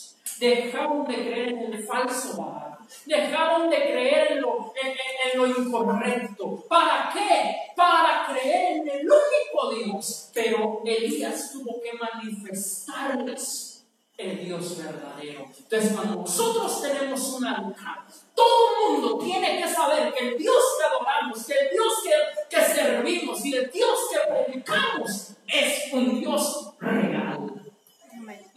Dejaron 0.43 1.07
de 1.07 1.15
creer 1.15 1.49
en 1.51 1.73
el 1.73 1.85
falso 1.85 2.37
Baal. 2.37 2.77
Dejaron 3.07 3.71
de 3.71 3.77
creer 3.77 4.33
en 4.33 4.41
lo, 4.41 5.47
incorrecto. 5.47 6.65
¿Para 6.69 7.13
qué? 7.15 7.55
Para 7.77 8.27
creer 8.27 8.79
en 8.79 8.89
el 8.89 9.01
único 9.03 9.71
Dios. 9.73 10.33
Pero 10.35 10.83
Elías 10.85 11.53
tuvo 11.53 11.81
que 11.81 11.93
manifestarles 11.93 13.87
el 14.17 14.45
Dios 14.45 14.79
verdadero. 14.79 15.47
Entonces, 15.57 15.93
cuando 15.93 16.17
nosotros 16.17 16.83
tenemos 16.83 17.21
un 17.35 17.47
altar, 17.47 18.05
todo 18.35 18.69
el 18.69 18.95
mundo 18.95 19.19
tiene 19.21 19.63
que 19.63 19.69
saber 19.69 20.13
que 20.13 20.31
el 20.31 20.39
Dios 20.39 20.63
que 20.77 20.85
adoramos, 20.85 21.47
que 21.47 21.53
el 21.53 21.71
Dios 21.71 21.93
que, 22.03 22.57
que 22.57 22.65
servimos 22.65 23.45
y 23.45 23.55
el 23.55 23.71
Dios 23.71 23.97
que 24.11 24.19
predicamos 24.29 25.35
es 25.47 25.93
un 25.93 26.19
Dios 26.19 26.73
real. 26.81 27.42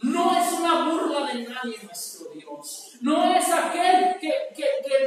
No 0.02 0.38
es 0.38 0.52
una 0.52 0.84
burla 0.88 1.32
de 1.32 1.48
nadie 1.48 1.78
nuestro 1.82 2.30
Dios. 2.30 2.96
No 3.00 3.24
es 3.34 3.48
aquel 3.50 4.16
que, 4.20 4.32
que, 4.54 4.64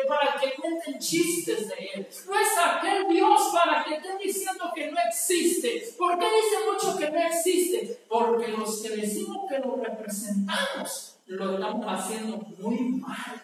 para 0.07 0.39
que 0.39 0.53
cuenten 0.55 0.99
chistes 0.99 1.69
de 1.69 1.75
Él. 1.93 2.07
No 2.27 2.39
es 2.39 2.49
aquel 2.57 3.07
Dios 3.07 3.41
para 3.53 3.83
que 3.83 3.95
estén 3.95 4.17
diciendo 4.17 4.71
que 4.73 4.91
no 4.91 4.97
existe. 5.09 5.93
¿Por 5.97 6.19
qué 6.19 6.25
dice 6.25 6.71
mucho 6.71 6.97
que 6.97 7.09
no 7.09 7.19
existe? 7.19 7.99
Porque 8.07 8.47
los 8.49 8.81
que 8.81 8.89
decimos 8.89 9.49
que 9.49 9.59
lo 9.59 9.75
representamos 9.77 11.15
lo 11.29 11.53
estamos 11.53 11.85
haciendo 11.87 12.37
muy 12.57 12.79
mal. 12.79 13.41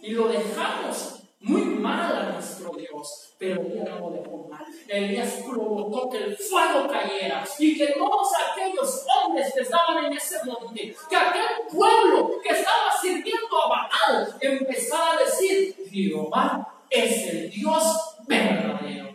Y 0.00 0.10
lo 0.10 0.28
dejamos 0.28 1.23
muy 1.44 1.62
mal 1.62 2.16
a 2.16 2.32
nuestro 2.32 2.70
Dios, 2.70 3.34
pero 3.38 3.60
Elías 3.60 3.88
no 3.88 3.98
lo 3.98 4.10
dejó 4.10 4.48
mal. 4.48 4.64
Elías 4.88 5.42
provocó 5.46 6.08
que 6.08 6.18
el 6.18 6.36
fuego 6.36 6.88
cayera 6.88 7.44
y 7.58 7.76
que 7.76 7.88
todos 7.88 8.28
aquellos 8.50 9.06
hombres 9.14 9.52
que 9.54 9.60
estaban 9.60 10.06
en 10.06 10.12
ese 10.14 10.36
monte, 10.44 10.96
que 11.08 11.16
aquel 11.16 11.66
pueblo 11.70 12.40
que 12.42 12.48
estaba 12.48 12.90
sirviendo 13.00 13.62
a 13.62 13.68
Baal, 13.68 14.36
empezara 14.40 15.12
a 15.12 15.24
decir, 15.24 15.76
Jehová 15.90 16.66
es 16.88 17.26
el 17.28 17.50
Dios 17.50 18.16
verdadero. 18.26 19.14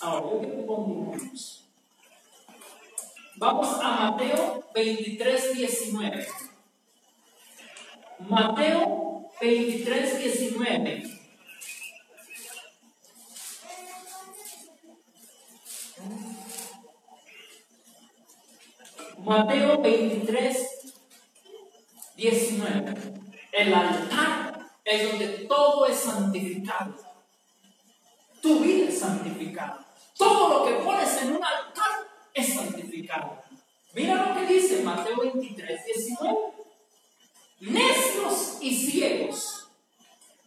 Ahora, 0.00 0.40
que 0.40 0.66
continuemos. 0.66 1.64
Vamos 3.36 3.68
a 3.80 4.10
Mateo 4.10 4.64
23, 4.74 5.54
19. 5.54 6.26
Mateo 8.20 9.30
23, 9.40 10.18
19. 10.18 11.11
Mateo 19.24 19.80
23, 19.80 20.94
19. 22.16 22.94
El 23.52 23.72
altar 23.72 24.70
es 24.84 25.10
donde 25.10 25.28
todo 25.46 25.86
es 25.86 25.96
santificado. 25.96 26.94
Tu 28.40 28.58
vida 28.58 28.88
es 28.88 28.98
santificada. 28.98 29.86
Todo 30.18 30.48
lo 30.48 30.64
que 30.64 30.84
pones 30.84 31.22
en 31.22 31.36
un 31.36 31.44
altar 31.44 32.08
es 32.34 32.52
santificado. 32.52 33.38
Mira 33.94 34.26
lo 34.26 34.34
que 34.34 34.54
dice 34.54 34.82
Mateo 34.82 35.16
23, 35.18 35.84
19. 35.84 36.38
Necios 37.60 38.58
y 38.60 38.74
ciegos. 38.74 39.68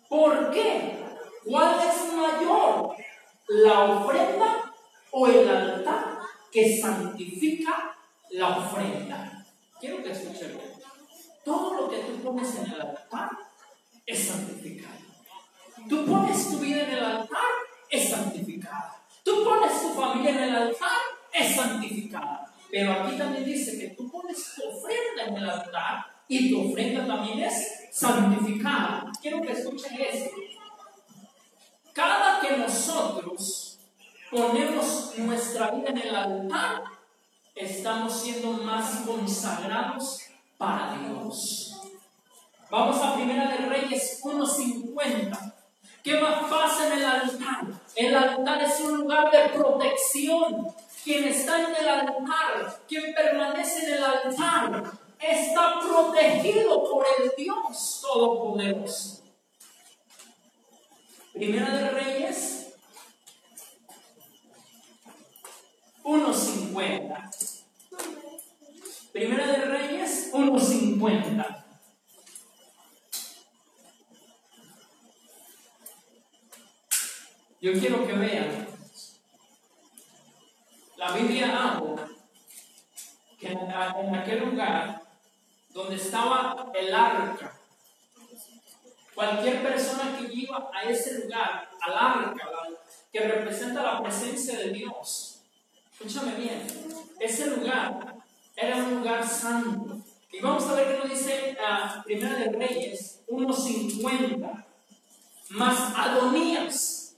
¿Por 0.10 0.51
qué? 0.51 0.98
¿Cuál 1.46 1.79
es 1.79 2.13
mayor? 2.13 2.96
¿La 3.48 3.84
ofrenda 3.84 4.74
o 5.12 5.27
el 5.27 5.48
altar 5.48 6.17
que 6.51 6.77
santifica 6.77 7.94
la 8.32 8.58
ofrenda. 8.58 9.46
Quiero 9.79 10.03
que 10.03 10.12
escuchen 10.12 10.60
Todo 11.44 11.82
lo 11.82 11.89
que 11.89 11.98
tú 12.00 12.22
pones 12.24 12.55
en 12.55 12.72
el 12.72 12.82
altar 12.82 13.29
es 14.05 14.27
santificado. 14.27 14.96
Tú 15.89 16.05
pones 16.05 16.50
tu 16.50 16.58
vida 16.60 16.84
en 16.84 16.91
el 16.91 17.03
altar, 17.03 17.51
es 17.89 18.10
santificada. 18.10 18.96
Tú 19.24 19.44
pones 19.44 19.82
tu 19.82 19.89
familia 19.89 20.32
en 20.32 20.44
el 20.44 20.55
altar, 20.55 20.98
es 21.32 21.55
santificada. 21.55 22.51
Pero 22.72 22.94
aquí 22.94 23.17
también 23.17 23.46
dice 23.46 23.77
que 23.79 23.96
tú 23.96 24.10
pones 24.10 24.55
tu 24.55 24.63
ofrenda 24.63 25.25
en 25.27 25.38
el 25.38 25.50
altar 25.50 26.05
y 26.27 26.50
tu 26.50 26.72
ofrenda 26.72 27.05
también 27.05 27.39
es 27.39 27.89
santificada. 27.91 29.12
Quiero 29.22 29.41
que 29.41 29.51
escuchen 29.51 29.94
esto. 30.00 30.36
Cada 31.94 32.41
que 32.41 32.58
nosotros 32.58 33.79
ponemos 34.32 35.13
nuestra 35.17 35.72
vida 35.72 35.89
en 35.89 35.98
el 35.98 36.15
altar, 36.15 36.84
estamos 37.55 38.21
siendo 38.21 38.51
más 38.51 39.01
consagrados 39.05 40.19
para 40.57 40.97
Dios. 40.97 41.74
Vamos 42.69 43.01
a 43.01 43.15
Primera 43.15 43.47
de 43.47 43.57
Reyes 43.69 44.19
1.50. 44.21 45.53
¿Qué 46.03 46.19
más 46.19 46.50
pasa 46.50 46.88
en 46.88 47.00
el 47.00 47.05
altar? 47.05 47.65
El 47.95 48.15
altar 48.15 48.62
es 48.62 48.79
un 48.81 48.97
lugar 48.97 49.31
de 49.31 49.57
protección. 49.57 50.67
Quien 51.03 51.24
está 51.25 51.62
en 51.62 51.75
el 51.75 51.88
altar, 51.88 52.81
quien 52.88 53.13
permanece 53.13 53.88
en 53.88 53.93
el 53.93 54.03
altar, 54.03 54.83
está 55.19 55.79
protegido 55.79 56.83
por 56.83 57.05
el 57.19 57.31
Dios 57.38 58.01
Todopoderoso. 58.01 59.24
Primera 61.33 61.69
de 61.69 61.89
Reyes 61.89 62.64
1.50. 66.05 67.31
Primera 69.12 69.47
de 69.47 69.65
Reyes 69.65 70.31
1.50. 70.31 71.65
Yo 77.59 77.74
quiero 77.74 78.05
que 78.05 78.13
vean, 78.13 78.67
la 80.97 81.12
Biblia 81.13 81.74
habla 81.74 82.07
que 83.39 83.47
en, 83.47 84.15
aquel 84.15 84.45
lugar 84.47 85.01
donde 85.69 85.95
estaba 85.95 86.71
el 86.75 86.93
arca, 86.93 87.57
cualquier 89.15 89.63
persona 89.63 90.15
que 90.15 90.31
iba 90.31 90.69
a 90.71 90.83
ese 90.83 91.24
lugar, 91.24 91.67
al 91.81 91.97
arca, 91.97 92.47
que 93.12 93.19
representa 93.21 93.81
la 93.81 94.03
presencia 94.03 94.59
de 94.59 94.69
Dios, 94.69 95.35
escúchame 95.99 96.35
bien, 96.35 96.67
ese 97.19 97.47
lugar 97.47 98.15
era 98.55 98.75
un 98.77 98.95
lugar 98.95 99.25
santo. 99.27 99.97
Y 100.31 100.41
vamos 100.41 100.65
a 100.65 100.73
ver 100.73 100.87
qué 100.87 100.97
nos 100.97 101.09
dice 101.09 101.55
la 101.59 102.03
Primera 102.03 102.35
de 102.35 102.51
Reyes 102.51 103.21
1.50. 103.29 104.65
Mas 105.49 105.93
Adonías, 105.95 107.15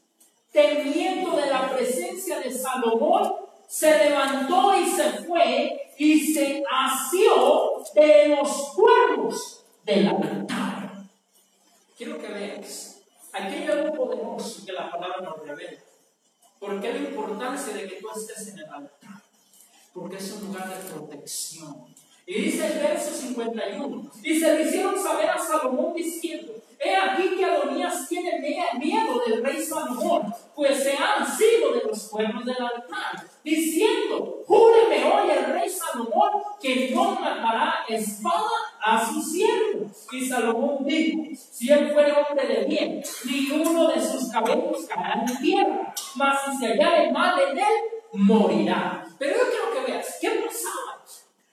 temiendo 0.52 1.36
de 1.36 1.48
la 1.48 1.76
presencia 1.76 2.40
de 2.40 2.52
Salomón, 2.52 3.34
se 3.68 4.10
levantó 4.10 4.80
y 4.80 4.86
se 4.86 5.12
fue 5.24 5.94
y 5.98 6.34
se 6.34 6.64
asió 6.72 7.84
de 7.96 8.36
los 8.36 8.74
cuernos 8.76 9.64
del 9.84 10.08
altar. 10.08 10.92
Quiero 11.98 12.20
que 12.20 12.28
veas, 12.28 13.02
aquí 13.34 13.56
hay 13.56 13.66
algo 13.66 13.94
poderoso 13.94 14.64
que 14.64 14.74
la 14.74 14.92
palabra 14.92 15.22
nos 15.22 15.40
revela. 15.40 15.87
Porque 16.60 16.94
la 16.94 17.00
importancia 17.00 17.74
de 17.74 17.88
que 17.88 17.96
tú 17.98 18.08
estés 18.16 18.48
en 18.50 18.60
el 18.60 18.66
altar. 18.66 19.22
Porque 19.94 20.18
es 20.18 20.32
un 20.34 20.48
lugar 20.48 20.70
de 20.70 20.90
protección. 20.90 21.86
Y 22.26 22.42
dice 22.42 22.68
el 22.68 22.80
verso 22.80 23.12
51. 23.12 24.12
Y 24.24 24.40
se 24.40 24.54
le 24.54 24.64
hicieron 24.64 25.02
saber 25.02 25.30
a 25.30 25.38
Salomón 25.38 25.94
diciendo, 25.94 26.54
He 26.80 26.96
aquí 26.96 27.36
que 27.36 27.46
Adonías 27.46 28.08
tiene 28.08 28.40
miedo 28.40 29.22
del 29.26 29.44
rey 29.44 29.64
Salomón, 29.64 30.34
pues 30.56 30.84
se 30.84 30.92
han 30.92 31.26
sido 31.26 31.74
de 31.74 31.82
los 31.84 32.04
cuernos 32.04 32.46
del 32.46 32.58
altar, 32.62 33.28
diciendo, 33.44 34.44
júreme 34.46 35.04
hoy 35.06 35.32
el 35.32 35.54
rey 35.54 35.68
Salomón 35.70 36.44
que 36.62 36.92
no 36.92 37.20
matará 37.20 37.84
espada 37.90 38.50
a 38.84 39.12
su 39.12 39.22
siervo. 39.22 39.90
Y 40.12 40.26
Salomón 40.26 40.86
dijo, 40.86 41.24
si 41.36 41.72
él 41.72 41.92
fuera 41.92 42.28
hombre 42.30 42.48
de 42.48 42.66
bien, 42.66 43.04
ni 43.26 43.52
uno 43.52 43.88
de 43.88 44.00
sus 44.00 44.30
cabellos 44.30 44.86
caerá 44.88 45.26
en 45.28 45.38
tierra, 45.40 45.96
mas 46.18 46.46
si 46.46 46.58
se 46.58 46.68
hallare 46.68 47.12
mal 47.12 47.40
en 47.40 47.58
él, 47.58 47.76
morirá. 48.14 49.06
Pero 49.18 49.38
yo 49.38 49.50
quiero 49.50 49.74
que 49.74 49.92
veas, 49.92 50.18
¿qué 50.20 50.30
pasaba? 50.46 51.04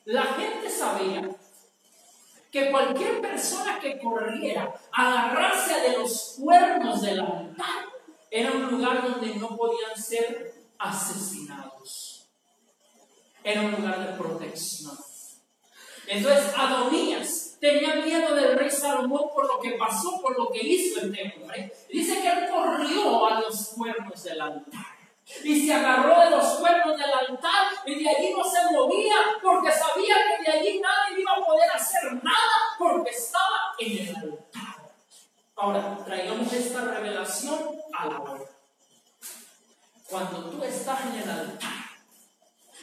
La 0.04 0.22
gente 0.22 0.68
sabía 0.68 1.30
que 2.50 2.70
cualquier 2.70 3.20
persona 3.20 3.78
que 3.80 3.98
corriera, 3.98 4.72
agarrarse 4.92 5.80
de 5.80 5.98
los 5.98 6.36
cuernos 6.38 7.02
del 7.02 7.20
altar, 7.20 7.86
era 8.30 8.52
un 8.52 8.70
lugar 8.70 9.02
donde 9.02 9.34
no 9.36 9.56
podían 9.56 9.96
ser 9.96 10.54
asesinados. 10.78 12.28
Era 13.42 13.62
un 13.62 13.72
lugar 13.72 13.98
de 14.00 14.16
protección. 14.16 14.96
Entonces 16.06 16.52
Adonías 16.56 17.43
tenía 17.64 17.94
miedo 17.94 18.34
del 18.34 18.58
rey 18.58 18.70
Salomón 18.70 19.30
por 19.34 19.46
lo 19.46 19.58
que 19.58 19.70
pasó, 19.70 20.20
por 20.20 20.36
lo 20.36 20.50
que 20.50 20.60
hizo 20.62 21.00
este 21.00 21.34
hombre. 21.34 21.72
Dice 21.88 22.20
que 22.20 22.28
él 22.28 22.50
corrió 22.50 23.26
a 23.26 23.40
los 23.40 23.68
cuernos 23.68 24.22
del 24.22 24.38
altar 24.38 24.84
y 25.42 25.66
se 25.66 25.72
agarró 25.72 26.20
de 26.20 26.30
los 26.30 26.44
cuernos 26.58 26.98
del 26.98 27.10
altar 27.10 27.68
y 27.86 28.04
de 28.04 28.10
allí 28.10 28.34
no 28.36 28.44
se 28.44 28.70
movía 28.70 29.16
porque 29.42 29.72
sabía 29.72 30.14
que 30.28 30.50
de 30.50 30.58
allí 30.58 30.80
nadie 30.80 31.22
iba 31.22 31.32
a 31.32 31.44
poder 31.46 31.70
hacer 31.70 32.12
nada 32.22 32.76
porque 32.78 33.10
estaba 33.10 33.74
en 33.78 34.08
el 34.08 34.14
altar. 34.14 34.92
Ahora, 35.56 35.98
traigamos 36.04 36.52
esta 36.52 36.84
revelación 36.84 37.80
a 37.94 38.06
la 38.06 38.20
hora. 38.20 38.44
Cuando 40.10 40.50
tú 40.50 40.62
estás 40.62 41.00
en 41.06 41.22
el 41.22 41.30
altar, 41.30 41.72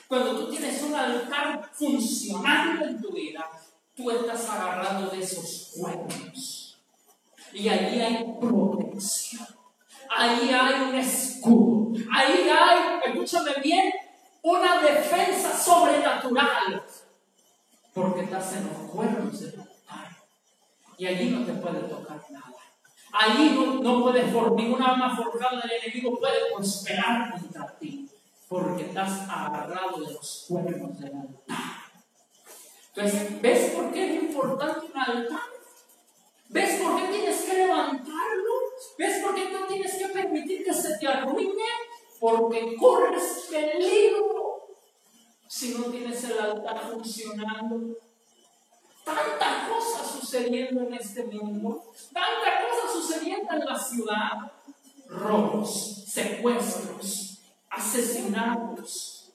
cuando 0.08 0.40
tú 0.40 0.50
tienes 0.50 0.82
un 0.82 0.96
altar 0.96 1.70
funcionando 1.72 2.86
en 2.86 3.00
tu 3.00 3.12
vida, 3.12 3.48
tú 3.96 4.12
estás 4.12 4.50
agarrado 4.50 5.10
de 5.10 5.22
esos 5.22 5.74
cuernos. 5.78 6.78
Y 7.54 7.70
allí 7.70 8.02
hay 8.02 8.36
protección 8.40 9.62
ahí 10.16 10.52
hay 10.52 10.82
un 10.90 10.96
escudo, 10.96 11.94
ahí 12.12 12.50
hay, 12.50 13.00
escúchame 13.06 13.52
bien, 13.64 13.92
una 14.42 14.82
defensa 14.82 15.58
sobrenatural, 15.58 16.84
porque 17.94 18.22
estás 18.22 18.54
en 18.54 18.68
los 18.68 18.92
cuernos 18.92 19.40
del 19.40 19.60
altar 19.60 20.18
y 20.98 21.06
allí 21.06 21.30
no 21.30 21.46
te 21.46 21.54
puede 21.54 21.80
tocar 21.82 22.22
nada. 22.30 22.48
Allí 23.14 23.50
no, 23.50 23.82
no 23.82 24.04
puede, 24.04 24.24
por 24.32 24.54
ninguna 24.54 24.92
arma 24.92 25.16
forjada 25.16 25.62
del 25.62 25.72
enemigo 25.84 26.18
puede 26.18 26.54
prosperar 26.54 27.34
contra 27.34 27.78
ti, 27.78 28.10
porque 28.48 28.84
estás 28.84 29.28
agarrado 29.30 30.00
de 30.00 30.14
los 30.14 30.46
cuernos 30.48 30.98
del 30.98 31.16
altar. 31.16 31.81
Entonces, 32.94 33.42
¿ves 33.42 33.72
por 33.72 33.92
qué 33.94 34.16
es 34.16 34.24
importante 34.24 34.86
un 34.86 35.00
altar? 35.00 35.40
¿Ves 36.50 36.82
por 36.82 36.98
qué 36.98 37.08
tienes 37.08 37.42
que 37.44 37.54
levantarlo? 37.54 38.54
¿Ves 38.98 39.24
por 39.24 39.34
qué 39.34 39.50
no 39.50 39.66
tienes 39.68 39.96
que 39.96 40.08
permitir 40.10 40.66
que 40.66 40.74
se 40.74 40.98
te 40.98 41.08
arruine? 41.08 41.64
Porque 42.20 42.76
corres 42.76 43.48
peligro 43.50 44.68
si 45.48 45.74
no 45.74 45.86
tienes 45.86 46.24
el 46.26 46.40
altar 46.40 46.92
funcionando. 46.92 47.98
Tantas 49.06 49.70
cosas 49.70 50.08
sucediendo 50.08 50.82
en 50.82 50.94
este 50.94 51.24
mundo, 51.24 51.92
tantas 52.14 52.66
cosas 52.66 52.92
sucediendo 52.92 53.54
en 53.54 53.66
la 53.66 53.80
ciudad. 53.80 54.52
Robos, 55.08 56.04
secuestros, 56.08 57.40
asesinatos. 57.70 59.32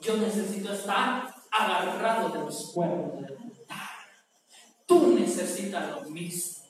Yo 0.00 0.16
necesito 0.16 0.72
estar 0.72 1.35
agarrado 1.56 2.28
de 2.28 2.38
los 2.40 2.72
cuernos 2.72 3.14
del 3.14 3.24
altar. 3.24 3.88
Tú 4.86 5.16
necesitas 5.18 5.90
lo 5.90 6.02
mismo. 6.10 6.64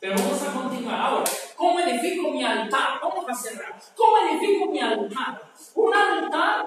Pero 0.00 0.14
vamos 0.14 0.42
a 0.42 0.52
continuar 0.52 1.00
ahora. 1.00 1.30
¿Cómo 1.56 1.78
edifico 1.80 2.30
mi 2.30 2.42
altar? 2.42 3.00
Vamos 3.02 3.24
a 3.28 3.34
cerrar. 3.34 3.78
¿Cómo 3.94 4.16
edifico 4.18 4.66
mi 4.70 4.80
altar? 4.80 5.42
Un 5.74 5.94
altar, 5.94 6.66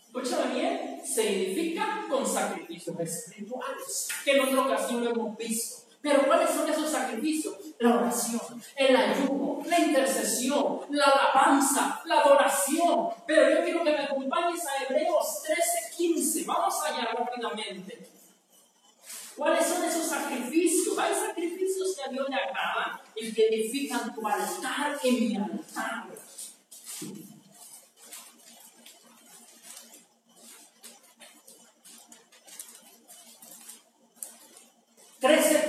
escúchame 0.00 0.54
bien, 0.54 1.00
se 1.04 1.28
edifica 1.28 2.04
con 2.08 2.24
sacrificios 2.24 2.98
espirituales, 3.00 4.08
que 4.24 4.32
en 4.32 4.40
otra 4.40 4.62
ocasión 4.62 5.04
lo 5.04 5.10
hemos 5.10 5.36
visto. 5.36 5.90
Pero 6.02 6.24
¿cuáles 6.26 6.50
son 6.50 6.68
esos 6.68 6.90
sacrificios? 6.90 7.56
La 7.78 7.96
oración, 7.96 8.62
el 8.76 8.96
ayuno, 8.96 9.58
la 9.66 9.78
intercesión, 9.78 10.80
la 10.90 11.04
alabanza, 11.04 12.00
la 12.06 12.20
adoración. 12.20 13.08
Pero 13.26 13.50
yo 13.50 13.64
quiero 13.64 13.84
que 13.84 13.92
me 13.92 14.04
acompañes 14.04 14.60
a 14.66 14.82
Hebreos 14.84 15.42
13:15. 15.42 15.79
Vamos 16.50 16.82
allá 16.82 17.12
rápidamente. 17.12 18.08
¿Cuáles 19.36 19.66
son 19.66 19.84
esos 19.84 20.08
sacrificios? 20.08 20.98
Hay 20.98 21.14
sacrificios 21.14 21.94
que 21.96 22.02
a 22.02 22.08
Dios 22.08 22.28
le 22.28 22.34
agradan 22.34 23.00
y 23.14 23.32
que 23.32 23.46
edifican 23.46 24.12
tu 24.12 24.26
altar 24.26 24.98
en 25.04 25.14
mi 25.14 25.36
altar. 25.36 26.08
Trece 35.20 35.59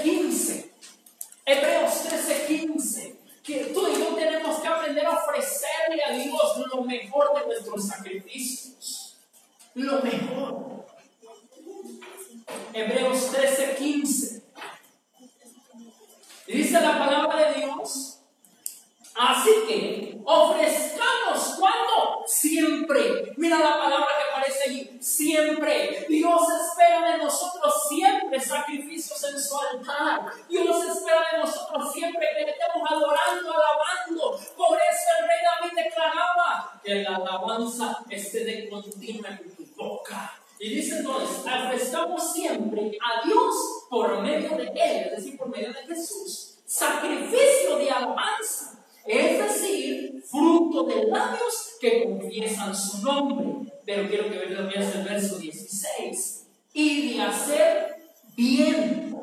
alabanza, 48.03 48.83
es 49.05 49.39
decir, 49.39 50.23
fruto 50.29 50.83
de 50.83 51.05
labios 51.05 51.77
que 51.79 52.03
confiesan 52.03 52.75
su 52.75 53.01
nombre. 53.03 53.71
Pero 53.85 54.07
quiero 54.07 54.29
que 54.29 54.37
veas 54.37 54.95
el 54.95 55.03
verso 55.03 55.37
16. 55.37 56.47
Y 56.73 57.13
de 57.13 57.21
hacer 57.21 57.95
bien 58.35 59.17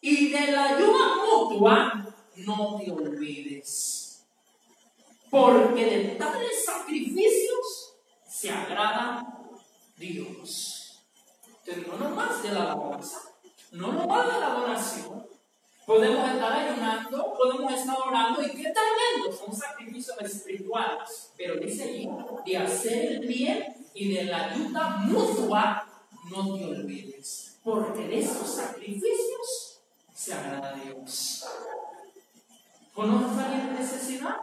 y 0.00 0.28
de 0.30 0.52
la 0.52 0.76
ayuda 0.76 1.16
mutua 1.26 2.14
no 2.36 2.80
te 2.82 2.90
olvides 2.90 4.04
porque 5.34 5.84
de 5.84 6.04
tales 6.14 6.64
sacrificios 6.64 7.96
se 8.24 8.50
agrada 8.50 9.26
Dios. 9.96 11.02
Entonces, 11.66 11.88
no 11.88 12.08
nomás 12.08 12.40
de 12.40 12.52
la 12.52 12.62
alabanza, 12.62 13.18
no 13.72 13.92
nomás 13.94 14.32
de 14.32 14.40
la 14.40 14.46
adoración, 14.46 15.26
Podemos 15.86 16.30
estar 16.30 16.52
ayunando, 16.52 17.34
podemos 17.34 17.72
estar 17.72 17.96
orando, 18.00 18.42
y 18.42 18.50
qué 18.50 18.72
tremendo, 18.72 19.36
son 19.36 19.54
sacrificios 19.54 20.16
espirituales. 20.20 21.30
Pero 21.36 21.56
dice 21.56 21.84
allí, 21.84 22.08
de 22.46 22.56
hacer 22.56 23.12
el 23.12 23.26
bien 23.26 23.74
y 23.92 24.14
de 24.14 24.24
la 24.24 24.50
ayuda 24.50 24.96
mutua, 25.04 25.86
no 26.30 26.56
te 26.56 26.64
olvides, 26.64 27.58
porque 27.62 28.08
de 28.08 28.20
esos 28.20 28.48
sacrificios 28.48 29.80
se 30.14 30.32
agrada 30.32 30.70
a 30.70 30.74
Dios. 30.74 31.44
¿Conoces 32.94 33.38
a 33.38 33.44
alguien 33.44 33.68
en 33.68 33.74
necesidad? 33.74 34.36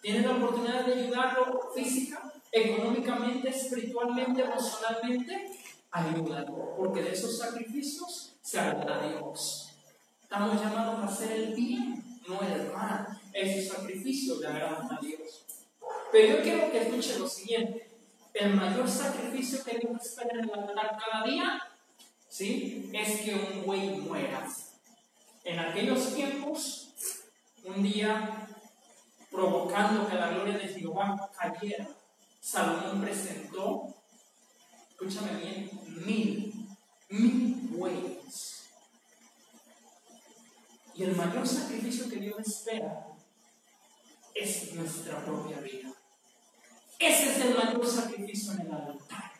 ¿Tienes 0.00 0.26
la 0.26 0.36
oportunidad 0.36 0.84
de 0.84 0.94
ayudarlo 0.94 1.72
física, 1.74 2.32
económicamente, 2.52 3.48
espiritualmente, 3.48 4.42
emocionalmente? 4.42 5.58
Ayúdalo, 5.90 6.76
porque 6.76 7.02
de 7.02 7.12
esos 7.12 7.38
sacrificios 7.38 8.36
se 8.42 8.60
agrada 8.60 9.02
a 9.02 9.08
Dios. 9.08 9.63
Estamos 10.34 10.60
llamados 10.60 10.98
a 10.98 11.06
hacer 11.06 11.30
el 11.30 11.54
bien, 11.54 12.02
no 12.26 12.40
el 12.42 12.72
mal. 12.72 13.06
Ese 13.32 13.68
sacrificio 13.68 14.40
le 14.40 14.48
agrada 14.48 14.88
a 14.90 15.00
Dios. 15.00 15.44
Pero 16.10 16.36
yo 16.36 16.42
quiero 16.42 16.72
que 16.72 16.82
escuchen 16.82 17.20
lo 17.20 17.28
siguiente. 17.28 17.88
El 18.34 18.54
mayor 18.54 18.90
sacrificio 18.90 19.62
que 19.62 19.78
Dios 19.78 20.04
espera 20.04 20.40
en 20.40 20.50
el 20.50 20.50
altar 20.50 20.98
cada 20.98 21.24
día, 21.24 21.62
¿sí? 22.28 22.90
Es 22.92 23.20
que 23.20 23.32
un 23.32 23.64
buey 23.64 23.90
muera. 23.90 24.44
En 25.44 25.60
aquellos 25.60 26.12
tiempos, 26.16 26.88
un 27.62 27.84
día, 27.84 28.48
provocando 29.30 30.08
que 30.08 30.16
la 30.16 30.30
gloria 30.30 30.58
de 30.58 30.66
Jehová 30.66 31.30
cayera, 31.38 31.86
Salomón 32.40 33.02
presentó, 33.02 33.94
escúchame 34.90 35.36
bien, 35.36 35.70
mil, 36.04 36.52
mil 37.08 37.54
bueyes 37.70 38.53
y 40.94 41.02
el 41.02 41.16
mayor 41.16 41.46
sacrificio 41.46 42.08
que 42.08 42.16
Dios 42.16 42.38
espera 42.40 43.06
es 44.34 44.72
nuestra 44.74 45.24
propia 45.24 45.58
vida. 45.60 45.92
Ese 46.98 47.30
es 47.32 47.44
el 47.44 47.54
mayor 47.54 47.86
sacrificio 47.86 48.52
en 48.52 48.60
el 48.62 48.72
altar. 48.72 49.32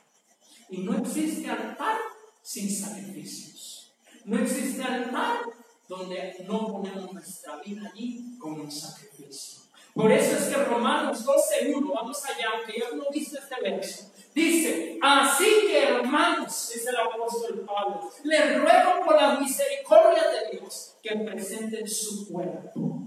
Y 0.69 0.79
no 0.79 0.97
existe 0.99 1.49
altar 1.49 1.99
sin 2.43 2.71
sacrificios. 2.71 3.95
No 4.25 4.39
existe 4.39 4.83
altar 4.83 5.41
donde 5.89 6.45
no 6.47 6.67
ponemos 6.67 7.13
nuestra 7.13 7.57
vida 7.61 7.91
allí 7.93 8.37
como 8.39 8.63
un 8.63 8.71
sacrificio. 8.71 9.65
Por 9.95 10.11
eso 10.11 10.37
es 10.37 10.45
que 10.47 10.65
Romanos 10.65 11.25
12.1, 11.25 11.95
vamos 11.95 12.25
allá, 12.25 12.47
aunque 12.57 12.81
yo 12.81 12.97
no 12.97 13.05
visto 13.13 13.39
este 13.39 13.61
verso, 13.61 14.13
dice, 14.35 14.99
así 15.01 15.45
que 15.69 15.85
hermanos, 15.85 16.73
es 16.75 16.85
el 16.85 16.97
apóstol 16.97 17.65
Pablo, 17.65 18.11
les 18.25 18.61
ruego 18.61 19.07
por 19.07 19.15
la 19.15 19.39
misericordia 19.39 20.25
de 20.31 20.44
Dios 21.15 21.25
que 21.25 21.31
presenten 21.31 21.89
su 21.89 22.29
cuerpo 22.29 23.01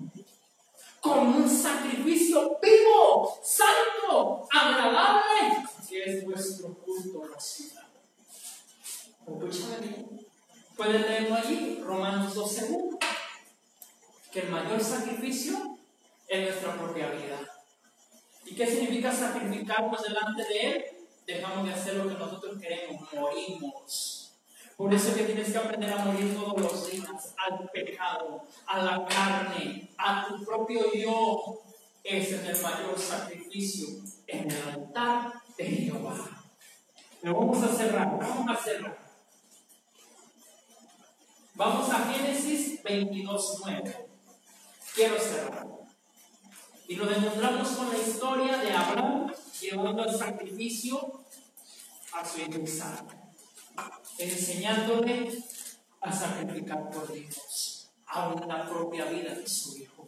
como 1.02 1.38
un 1.38 1.50
sacrificio 1.50 2.58
vivo, 2.62 3.40
santo, 3.42 4.48
agradable, 4.52 5.64
que 5.88 6.04
es 6.04 6.26
vuestro 6.26 6.74
culto 6.74 7.24
racional. 7.34 7.86
Pueden 10.76 11.02
leerlo 11.02 11.36
allí, 11.36 11.82
Romanos 11.84 12.36
12.1, 12.36 12.98
que 14.32 14.40
el 14.42 14.50
mayor 14.50 14.84
sacrificio 14.84 15.78
en 16.28 16.44
nuestra 16.44 16.78
propia 16.78 17.10
vida. 17.12 17.40
¿Y 18.46 18.56
qué 18.56 18.68
significa 18.68 19.12
sacrificarnos 19.12 20.02
delante 20.04 20.44
de 20.44 20.62
Él? 20.62 20.86
Dejamos 21.26 21.68
de 21.68 21.74
hacer 21.74 21.96
lo 21.96 22.08
que 22.08 22.16
nosotros 22.16 22.60
queremos, 22.62 23.14
morimos. 23.14 24.27
Por 24.78 24.94
eso 24.94 25.16
que 25.16 25.24
tienes 25.24 25.52
que 25.52 25.58
aprender 25.58 25.92
a 25.92 26.06
morir 26.06 26.36
todos 26.36 26.62
los 26.62 26.92
días 26.92 27.34
al 27.36 27.68
pecado, 27.72 28.44
a 28.68 28.82
la 28.84 29.06
carne, 29.08 29.90
a 29.98 30.28
tu 30.28 30.46
propio 30.46 30.94
yo. 30.94 31.60
Ese 32.04 32.36
es 32.36 32.44
el 32.44 32.62
mayor 32.62 32.98
sacrificio 32.98 33.88
en 34.28 34.52
el 34.52 34.70
altar 34.70 35.34
de 35.58 35.66
Jehová. 35.66 36.44
Pero 37.20 37.40
vamos 37.40 37.64
a 37.64 37.76
cerrar, 37.76 38.20
vamos 38.20 38.56
a 38.56 38.64
cerrar. 38.64 38.98
Vamos 41.56 41.90
a 41.90 42.14
Génesis 42.14 42.84
22.9. 42.84 43.96
Quiero 44.94 45.20
cerrar. 45.20 45.68
Y 46.88 46.96
lo 46.96 47.08
demostramos 47.08 47.68
con 47.70 47.90
la 47.90 47.98
historia 47.98 48.58
de 48.58 48.72
Abraham 48.72 49.34
llevando 49.60 50.06
el 50.06 50.16
sacrificio 50.16 51.24
a 52.14 52.24
su 52.24 52.42
hijo 52.42 52.60
Isaac, 52.60 53.17
enseñándole 54.18 55.30
a 56.02 56.12
sacrificar 56.12 56.90
por 56.90 57.12
Dios, 57.12 57.90
aún 58.08 58.48
la 58.48 58.68
propia 58.68 59.06
vida 59.06 59.36
de 59.36 59.48
su 59.48 59.78
hijo. 59.78 60.08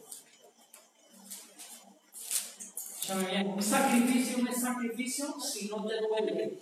bien, 3.28 3.48
un 3.48 3.62
sacrificio 3.62 4.38
no 4.38 4.50
es 4.50 4.60
sacrificio 4.60 5.34
si 5.40 5.68
no 5.68 5.84
te 5.86 5.94
duele. 6.00 6.58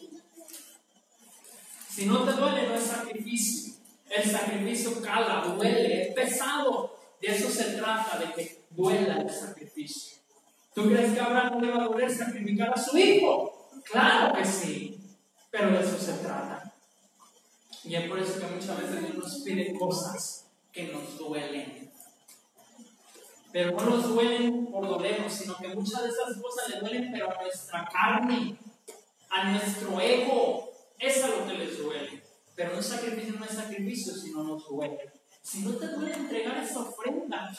Si 1.91 2.07
no 2.07 2.25
te 2.25 2.33
duele, 2.33 2.69
no 2.69 2.75
es 2.75 2.85
sacrificio. 2.85 3.75
El 4.09 4.31
sacrificio 4.31 5.03
cala, 5.03 5.55
duele, 5.57 6.09
es 6.09 6.15
pesado. 6.15 6.97
De 7.21 7.29
eso 7.29 7.51
se 7.51 7.73
trata, 7.73 8.19
de 8.19 8.33
que 8.33 8.63
duela 8.71 9.21
el 9.21 9.31
sacrificio. 9.31 10.19
¿Tú 10.75 10.89
crees 10.89 11.13
que 11.13 11.21
Abraham 11.21 11.61
le 11.61 11.71
va 11.73 11.83
a 11.83 11.89
doler 11.89 12.11
sacrificar 12.11 12.73
a 12.73 12.81
su 12.81 12.97
hijo? 12.97 13.69
Claro 13.91 14.33
que 14.39 14.45
sí, 14.45 15.01
pero 15.51 15.73
de 15.73 15.81
eso 15.81 15.99
se 15.99 16.13
trata. 16.13 16.68
Y 17.85 17.95
es 17.95 18.09
por 18.09 18.19
eso 18.19 18.41
que 18.41 18.47
muchas 18.47 18.77
veces 18.81 19.01
Dios 19.01 19.15
nos 19.15 19.41
pide 19.43 19.79
cosas 19.79 20.47
que 20.73 20.89
nos 20.89 21.17
duelen. 21.19 21.91
Pero 23.53 23.73
no 23.73 23.85
nos 23.85 24.09
duelen 24.09 24.67
por 24.67 24.87
dolernos, 24.87 25.33
sino 25.33 25.57
que 25.57 25.69
muchas 25.69 26.03
de 26.03 26.09
esas 26.11 26.37
cosas 26.41 26.69
le 26.69 26.81
duelen, 26.81 27.11
pero 27.13 27.31
a 27.31 27.43
nuestra 27.43 27.89
carne, 27.91 28.57
a 29.31 29.51
nuestro 29.51 30.01
ego. 30.01 30.71
Es 30.99 31.27
lo 31.27 31.47
que 31.47 31.55
les 31.55 31.79
duele. 31.79 32.23
Pero 32.57 32.77
un 32.77 32.83
sacrificio 32.83 33.35
no 33.39 33.45
es 33.45 33.53
sacrificio 33.53 34.13
si 34.15 34.33
no 34.33 34.43
nos 34.43 34.69
duele. 34.69 35.13
Si 35.41 35.61
no 35.61 35.77
te 35.77 35.87
duele 35.87 36.15
entregar 36.15 36.59
esa 36.59 36.81
ofrenda, 36.81 37.53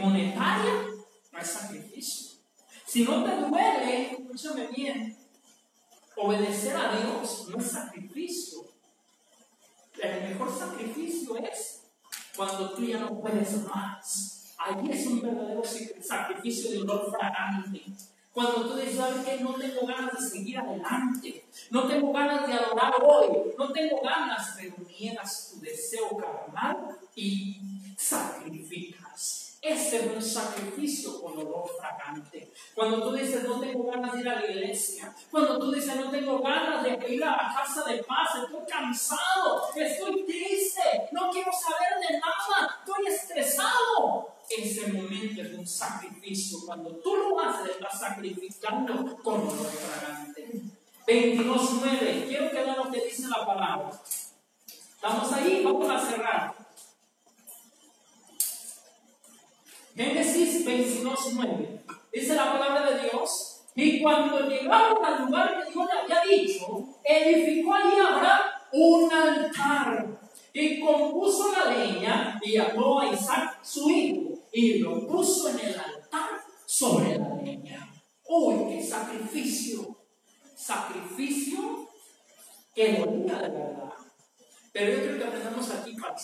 monetaria 0.00 0.88
no 1.32 1.38
es 1.38 1.46
sacrificio. 1.46 2.38
Si 2.86 3.04
no 3.04 3.24
te 3.24 3.36
duele, 3.36 4.12
escúchame 4.12 4.66
bien, 4.68 5.16
obedecer 6.16 6.76
a 6.76 6.96
Dios 6.96 7.48
no 7.48 7.58
es 7.58 7.70
sacrificio. 7.70 8.69
El 10.02 10.30
mejor 10.30 10.56
sacrificio 10.56 11.36
es 11.36 11.82
cuando 12.36 12.70
tú 12.70 12.84
ya 12.84 12.98
no 12.98 13.20
puedes 13.20 13.64
más. 13.64 14.54
Ahí 14.58 14.90
es 14.90 15.06
un 15.06 15.22
verdadero 15.22 15.62
sacrificio 16.00 16.70
de 16.70 16.78
dolor 16.78 17.10
fragante. 17.10 17.82
Cuando 18.32 18.68
tú 18.68 18.76
dices, 18.76 18.96
¿sabes 18.96 19.24
qué? 19.24 19.40
No 19.42 19.54
tengo 19.54 19.86
ganas 19.86 20.12
de 20.18 20.28
seguir 20.28 20.58
adelante. 20.58 21.44
No 21.70 21.86
tengo 21.86 22.12
ganas 22.12 22.46
de 22.46 22.54
adorar 22.54 22.94
hoy. 23.02 23.54
No 23.58 23.72
tengo 23.72 24.00
ganas, 24.02 24.54
pero 24.56 24.76
niegas 24.98 25.50
tu 25.50 25.60
deseo 25.60 26.16
carnal 26.16 26.98
y 27.14 27.60
sacrificas. 27.96 29.49
Ese 29.62 29.96
es 29.96 30.06
un 30.14 30.22
sacrificio 30.22 31.20
con 31.20 31.36
olor 31.38 31.68
fragante. 31.78 32.50
Cuando 32.74 33.02
tú 33.02 33.12
dices 33.12 33.44
no 33.44 33.60
tengo 33.60 33.84
ganas 33.90 34.14
de 34.14 34.20
ir 34.20 34.28
a 34.30 34.40
la 34.40 34.46
iglesia, 34.46 35.14
cuando 35.30 35.58
tú 35.58 35.70
dices 35.70 35.96
no 35.96 36.10
tengo 36.10 36.40
ganas 36.40 36.82
de 36.82 37.12
ir 37.12 37.22
a 37.22 37.30
la 37.30 37.54
casa 37.54 37.84
de 37.84 38.02
paz, 38.04 38.30
estoy 38.42 38.66
cansado, 38.66 39.68
estoy 39.74 40.24
triste, 40.24 41.08
no 41.12 41.30
quiero 41.30 41.50
saber 41.52 42.08
de 42.08 42.18
nada, 42.18 42.78
estoy 42.80 43.06
estresado. 43.06 44.34
Ese 44.48 44.92
momento 44.94 45.42
es 45.42 45.52
un 45.52 45.66
sacrificio. 45.66 46.58
Cuando 46.64 46.96
tú 46.96 47.16
lo 47.16 47.38
haces, 47.38 47.72
estás 47.72 48.00
sacrificando 48.00 49.16
con 49.22 49.42
olor 49.42 49.66
fragante. 49.66 50.62
22.9. 51.06 52.26
Quiero 52.28 52.50
que 52.50 52.62
vean 52.62 52.76
lo 52.76 52.90
que 52.90 53.04
dice 53.04 53.28
la 53.28 53.44
palabra. 53.44 53.90
¿Estamos 54.94 55.32
ahí? 55.32 55.62
Vamos 55.64 55.90
a 55.90 56.00
cerrar. 56.00 56.59
Génesis 60.00 60.64
22, 60.64 61.34
9. 61.34 61.84
Dice 62.10 62.34
la 62.34 62.52
palabra 62.52 62.90
de 62.90 63.02
Dios. 63.02 63.60
Y 63.74 64.00
cuando 64.00 64.48
llegaron 64.48 65.04
al 65.04 65.26
lugar 65.26 65.62
que 65.62 65.70
Dios 65.70 65.86
le 65.86 66.14
había 66.14 66.38
dicho, 66.38 66.88
edificó 67.04 67.74
allí 67.74 67.96
Abraham 68.00 68.40
un 68.72 69.12
altar 69.12 70.20
y 70.54 70.80
compuso 70.80 71.52
la 71.52 71.70
leña 71.70 72.40
y 72.42 72.56
ató 72.56 73.00
a 73.00 73.12
Isaac 73.12 73.58
su 73.62 73.90
hijo 73.90 74.38
y 74.50 74.78
lo 74.78 75.06
puso 75.06 75.50
en 75.50 75.60
el 75.60 75.78
altar 75.78 76.30
sobre 76.64 77.18
la 77.18 77.34
leña. 77.34 77.92
¡Uy, 78.26 78.70
qué 78.70 78.82
sacrificio! 78.82 79.96
Sacrificio 80.56 81.90
que 82.74 82.94
dolía 82.94 83.34
de 83.34 83.48
verdad. 83.50 83.92
Pero 84.72 84.92
yo 84.92 85.00
creo 85.02 85.18
que 85.18 85.24
aprendamos 85.24 85.70
aquí 85.70 85.94
para 85.94 86.16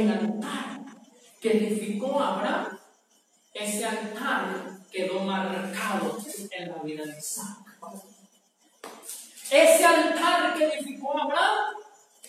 el 0.00 0.10
altar 0.10 0.80
que 1.40 1.50
edificó 1.50 2.20
Abraham 2.20 2.78
ese 3.54 3.84
altar 3.84 4.78
quedó 4.90 5.20
marcado 5.20 6.18
en 6.50 6.68
la 6.70 6.78
vida 6.78 7.04
de 7.04 7.18
Isaac. 7.18 7.58
Ese 9.50 9.84
altar 9.84 10.54
que 10.56 10.64
edificó 10.64 11.20
Abraham 11.20 11.74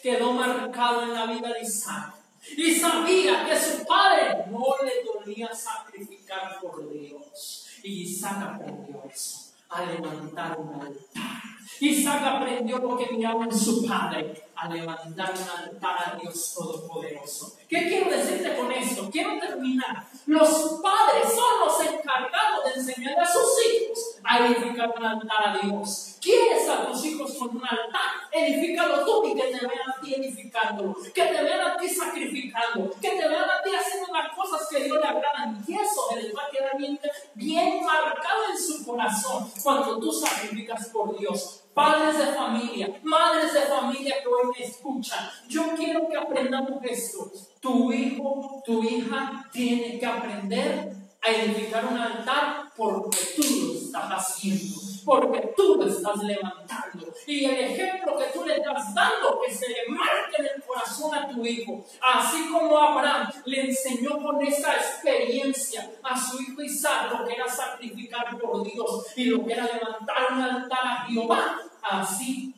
quedó 0.02 0.34
marcado 0.34 1.04
en 1.04 1.14
la 1.14 1.26
vida 1.26 1.54
de 1.54 1.62
Isaac. 1.62 2.14
Y 2.58 2.76
sabía 2.76 3.46
que 3.46 3.58
su 3.58 3.86
padre 3.86 4.46
no 4.52 4.66
le 4.84 5.04
dolía 5.06 5.50
sacrificar 5.56 6.60
por 6.62 6.92
Dios. 6.92 7.68
Y 7.82 8.02
Isaac 8.02 8.42
aprendió 8.42 9.02
eso, 9.10 9.54
a 9.70 9.86
levantar 9.86 10.60
un 10.60 10.74
altar. 10.74 11.42
Isaac 11.80 12.22
aprendió 12.26 12.80
lo 12.80 12.98
que 12.98 13.08
miraba 13.14 13.46
en 13.46 13.58
su 13.58 13.88
padre, 13.88 14.44
a 14.56 14.70
levantar 14.70 15.32
un 15.32 15.50
altar 15.50 15.98
a 16.06 16.18
Dios 16.20 16.54
Todopoderoso. 16.56 17.58
¿Qué 17.68 17.88
quiero 17.88 18.10
decirte 18.10 18.56
con 18.56 18.72
esto? 18.72 19.10
Quiero 19.12 19.40
terminar. 19.40 20.06
Los 20.26 20.80
padres 20.82 21.34
son 21.34 21.60
los 21.66 21.80
encargados 21.82 22.66
de 22.66 22.80
enseñar 22.80 23.20
a 23.20 23.26
sus 23.26 23.66
hijos 23.66 24.20
a 24.24 24.46
edificar 24.46 24.94
un 24.98 25.06
altar 25.06 25.48
a 25.48 25.58
Dios. 25.58 26.18
¿Quieres 26.22 26.70
a 26.70 26.88
tus 26.88 27.04
hijos 27.06 27.34
con 27.34 27.50
un 27.50 27.64
altar? 27.64 28.30
Edifícalo 28.32 29.04
tú 29.04 29.28
y 29.28 29.36
que 29.36 29.44
te 29.44 29.68
vean 29.68 29.90
a 29.90 30.02
ti 30.02 30.14
edificándolo, 30.16 30.96
que 31.14 31.26
te 31.26 31.44
vean 31.44 31.62
a 31.62 31.78
ti 31.78 31.90
sacrificando, 31.90 32.92
que 33.02 33.10
te 33.10 33.28
vean 33.28 33.50
a 33.50 33.62
ti 33.62 33.72
haciendo 33.76 34.14
las 34.14 34.36
cosas 34.36 34.68
que 34.70 34.84
Dios 34.84 34.98
le 35.00 35.08
agradan. 35.08 35.64
Y 35.68 35.74
eso 35.74 36.02
les 36.16 36.34
va 36.36 36.44
a 36.44 36.50
quedar 36.50 36.78
bien, 36.78 37.00
bien 37.34 37.84
marcado 37.84 38.44
en 38.52 38.58
su 38.58 38.86
corazón 38.86 39.52
cuando 39.62 40.00
tú 40.00 40.12
sacrificas 40.12 40.88
por 40.90 41.18
Dios 41.18 41.63
padres 41.74 42.18
de 42.18 42.26
familia, 42.34 43.00
madres 43.04 43.54
de 43.54 43.62
familia 43.62 44.16
que 44.22 44.28
hoy 44.28 44.54
me 44.58 44.66
escuchan, 44.66 45.30
yo 45.48 45.74
quiero 45.76 46.08
que 46.08 46.18
aprendamos 46.18 46.84
esto. 46.84 47.32
Tu 47.60 47.94
hijo, 47.94 48.62
tu 48.66 48.84
hija 48.84 49.46
tiene 49.52 50.00
que 50.00 50.06
aprender 50.06 51.03
a 51.24 51.32
edificar 51.32 51.86
un 51.86 51.98
altar 51.98 52.72
porque 52.76 53.18
tú 53.36 53.44
lo 53.44 53.74
estás 53.74 54.12
haciendo, 54.12 54.76
porque 55.06 55.54
tú 55.56 55.76
lo 55.76 55.88
estás 55.88 56.22
levantando. 56.24 57.08
Y 57.26 57.46
el 57.46 57.60
ejemplo 57.60 58.18
que 58.18 58.26
tú 58.38 58.44
le 58.44 58.58
estás 58.58 58.94
dando, 58.94 59.40
que 59.46 59.54
se 59.54 59.70
le 59.70 59.88
marque 59.88 60.36
en 60.40 60.46
el 60.56 60.64
corazón 60.64 61.16
a 61.16 61.30
tu 61.30 61.46
hijo, 61.46 61.86
así 62.02 62.50
como 62.52 62.78
Abraham 62.78 63.32
le 63.46 63.70
enseñó 63.70 64.22
con 64.22 64.42
esa 64.46 64.76
experiencia 64.76 65.90
a 66.04 66.20
su 66.20 66.42
hijo 66.42 66.62
Isaac 66.62 67.12
lo 67.12 67.26
que 67.26 67.34
era 67.34 67.48
sacrificar 67.48 68.38
por 68.38 68.64
Dios 68.64 69.06
y 69.16 69.26
lo 69.26 69.46
que 69.46 69.54
era 69.54 69.64
levantar 69.66 70.34
un 70.34 70.42
altar 70.42 70.86
a 70.86 71.06
Jehová, 71.06 71.62
así 71.82 72.54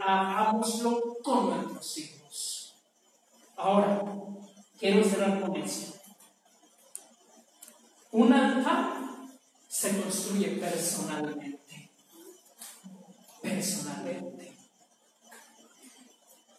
hagámoslo 0.00 1.18
con 1.22 1.50
nuestros 1.50 1.98
hijos. 1.98 2.74
Ahora, 3.56 4.02
quiero 4.78 5.02
cerrar 5.04 5.40
con 5.40 5.56
eso. 5.56 5.95
Un 8.12 8.32
altar 8.32 8.96
se 9.68 10.00
construye 10.00 10.48
personalmente. 10.58 11.90
Personalmente. 13.42 14.56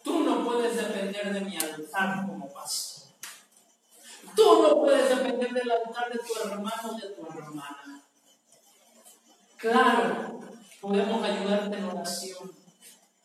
Tú 0.02 0.20
no 0.20 0.44
puedes 0.44 0.76
depender 0.76 1.32
de 1.32 1.40
mi 1.40 1.56
altar 1.56 2.26
como 2.26 2.48
pastor. 2.52 3.08
Tú 4.36 4.62
no 4.62 4.80
puedes 4.80 5.08
depender 5.08 5.52
del 5.52 5.70
altar 5.70 6.12
de 6.12 6.18
tu 6.18 6.48
hermano 6.48 6.90
o 6.90 6.94
de 6.94 7.08
tu 7.08 7.26
hermana. 7.26 8.02
Claro, 9.56 10.40
podemos 10.80 11.22
ayudarte 11.24 11.76
en 11.76 11.84
oración. 11.84 12.52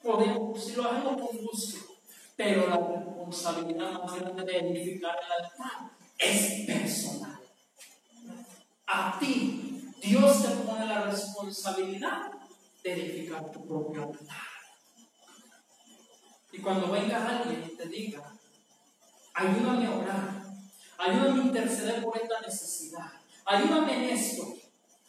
Podemos, 0.01 0.63
si 0.63 0.73
lo 0.73 0.89
hacemos 0.89 1.21
con 1.21 1.37
gusto. 1.37 1.77
Pero 2.35 2.67
la 2.67 2.77
responsabilidad 2.77 3.91
más 3.91 4.15
grande 4.15 4.43
de 4.43 4.57
edificar 4.57 5.15
el 5.23 5.45
altar 5.45 5.91
es 6.17 6.65
personal. 6.65 7.32
A 8.85 9.17
ti, 9.19 9.91
Dios 10.01 10.43
te 10.43 10.49
pone 10.63 10.85
la 10.85 11.03
responsabilidad 11.03 12.31
de 12.83 12.93
edificar 12.93 13.51
tu 13.51 13.65
propio 13.65 14.03
altar. 14.03 14.37
Y 16.51 16.59
cuando 16.59 16.91
venga 16.91 17.39
alguien 17.39 17.63
y 17.71 17.75
te 17.75 17.87
diga, 17.87 18.21
ayúdame 19.33 19.87
a 19.87 19.95
orar, 19.95 20.43
ayúdame 20.97 21.41
a 21.41 21.45
interceder 21.45 22.03
por 22.03 22.15
esta 22.17 22.41
necesidad, 22.41 23.11
ayúdame 23.45 24.03
en 24.03 24.17
esto, 24.17 24.53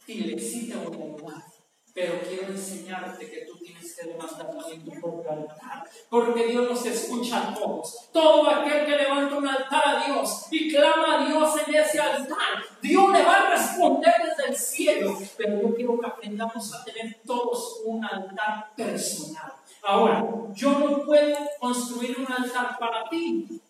dile, 0.06 0.38
sí 0.38 0.68
te 0.68 0.76
voy 0.76 0.96
a 0.96 1.53
pero 1.94 2.20
quiero 2.28 2.48
enseñarte 2.48 3.30
que 3.30 3.46
tú 3.46 3.56
tienes 3.56 3.94
que 3.94 4.06
levantar 4.08 4.50
también 4.50 4.84
tu 4.84 4.90
propio 5.00 5.30
altar, 5.30 5.88
porque 6.10 6.46
Dios 6.48 6.68
nos 6.68 6.84
escucha 6.84 7.48
a 7.50 7.54
todos. 7.54 8.08
Todo 8.12 8.50
aquel 8.50 8.84
que 8.84 8.96
levanta 8.96 9.36
un 9.36 9.46
altar 9.46 9.82
a 9.86 10.04
Dios 10.04 10.46
y 10.50 10.72
clama 10.72 11.20
a 11.22 11.26
Dios 11.26 11.54
en 11.64 11.74
ese 11.76 12.00
altar, 12.00 12.64
Dios 12.82 13.12
le 13.12 13.22
va 13.22 13.34
a 13.34 13.50
responder 13.50 14.12
desde 14.24 14.50
el 14.50 14.56
cielo. 14.56 15.18
Pero 15.36 15.62
yo 15.62 15.74
quiero 15.76 16.00
que 16.00 16.06
aprendamos 16.06 16.74
a 16.74 16.84
tener 16.84 17.20
todos 17.24 17.82
un 17.84 18.04
altar 18.04 18.72
personal. 18.76 19.52
Ahora, 19.84 20.26
yo 20.52 20.78
no 20.78 21.04
puedo 21.04 21.38
construir 21.60 22.16
un 22.18 22.32
altar 22.32 22.76
para 22.76 23.08
ti. 23.08 23.60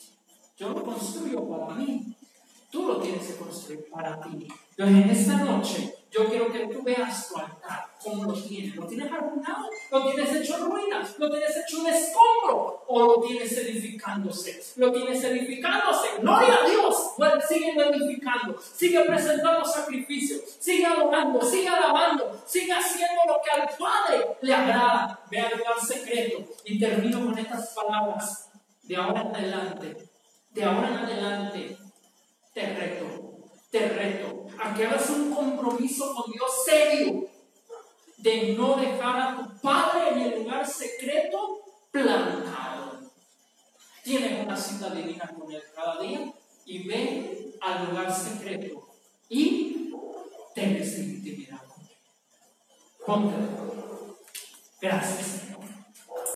Yo 0.56 0.70
lo 0.70 0.82
construyo 0.82 1.46
para 1.46 1.74
mí. 1.74 2.14
Tú 2.70 2.86
lo 2.86 3.00
tienes 3.00 3.26
que 3.26 3.36
construir 3.36 3.90
para 3.90 4.18
ti. 4.20 4.48
Entonces, 4.76 5.04
en 5.04 5.10
esta 5.10 5.36
noche, 5.44 5.94
yo 6.10 6.28
quiero 6.28 6.50
que 6.52 6.68
tú 6.68 6.82
veas 6.82 7.28
tu 7.28 7.38
altar, 7.38 7.83
cómo 8.04 8.24
lo 8.24 8.34
tienes. 8.34 8.76
¿Lo 8.76 8.86
tienes 8.86 9.10
arruinado? 9.10 9.68
¿Lo 9.90 10.04
tienes 10.04 10.34
hecho 10.34 10.58
ruinas? 10.58 11.18
¿Lo 11.18 11.30
tienes 11.30 11.56
hecho 11.56 11.80
un 11.80 11.86
escombro? 11.86 12.84
¿O 12.86 13.00
lo 13.00 13.20
tienes 13.22 13.52
edificándose? 13.56 14.62
¿Lo 14.76 14.92
tienes 14.92 15.24
edificándose? 15.24 16.08
¡Gloria 16.20 16.58
a 16.62 16.68
Dios! 16.68 17.12
Bueno, 17.18 17.40
sigue 17.48 17.72
edificando, 17.72 18.60
sigue 18.60 19.00
presentando 19.00 19.64
sacrificios, 19.64 20.40
sigue 20.60 20.86
adorando, 20.86 21.40
sigue 21.42 21.68
alabando, 21.68 22.40
sigue 22.46 22.72
haciendo 22.72 23.22
lo 23.26 23.40
que 23.42 23.50
al 23.50 23.68
Padre 23.76 24.36
le 24.42 24.54
agrada. 24.54 25.20
Ve 25.30 25.40
al 25.40 25.58
lugar 25.58 25.80
secreto. 25.80 26.44
Y 26.64 26.78
termino 26.78 27.24
con 27.24 27.38
estas 27.38 27.74
palabras. 27.74 28.50
De 28.82 28.96
ahora 28.96 29.22
en 29.22 29.34
adelante, 29.34 29.96
de 30.50 30.64
ahora 30.64 30.88
en 30.88 30.94
adelante, 30.96 31.78
te 32.52 32.74
reto 32.74 33.24
te 33.74 33.88
reto 33.88 34.46
a 34.62 34.72
que 34.72 34.86
hagas 34.86 35.10
un 35.10 35.34
compromiso 35.34 36.14
con 36.14 36.30
Dios 36.30 36.48
serio 36.64 37.26
de 38.24 38.54
no 38.54 38.76
dejar 38.76 39.20
a 39.20 39.36
tu 39.36 39.60
Padre 39.60 40.08
en 40.12 40.20
el 40.20 40.42
lugar 40.42 40.66
secreto 40.66 41.60
plantado. 41.90 43.12
Tienes 44.02 44.46
una 44.46 44.56
cita 44.56 44.88
divina 44.94 45.30
con 45.38 45.52
Él 45.52 45.62
cada 45.74 46.00
día 46.00 46.32
y 46.64 46.88
ve 46.88 47.54
al 47.60 47.86
lugar 47.86 48.10
secreto 48.10 48.88
y 49.28 49.92
ten 50.54 50.76
esa 50.76 51.00
intimidad 51.00 51.60
con 51.66 51.84
Él. 51.84 51.96
Ponte. 53.04 53.34
Gracias. 54.80 55.53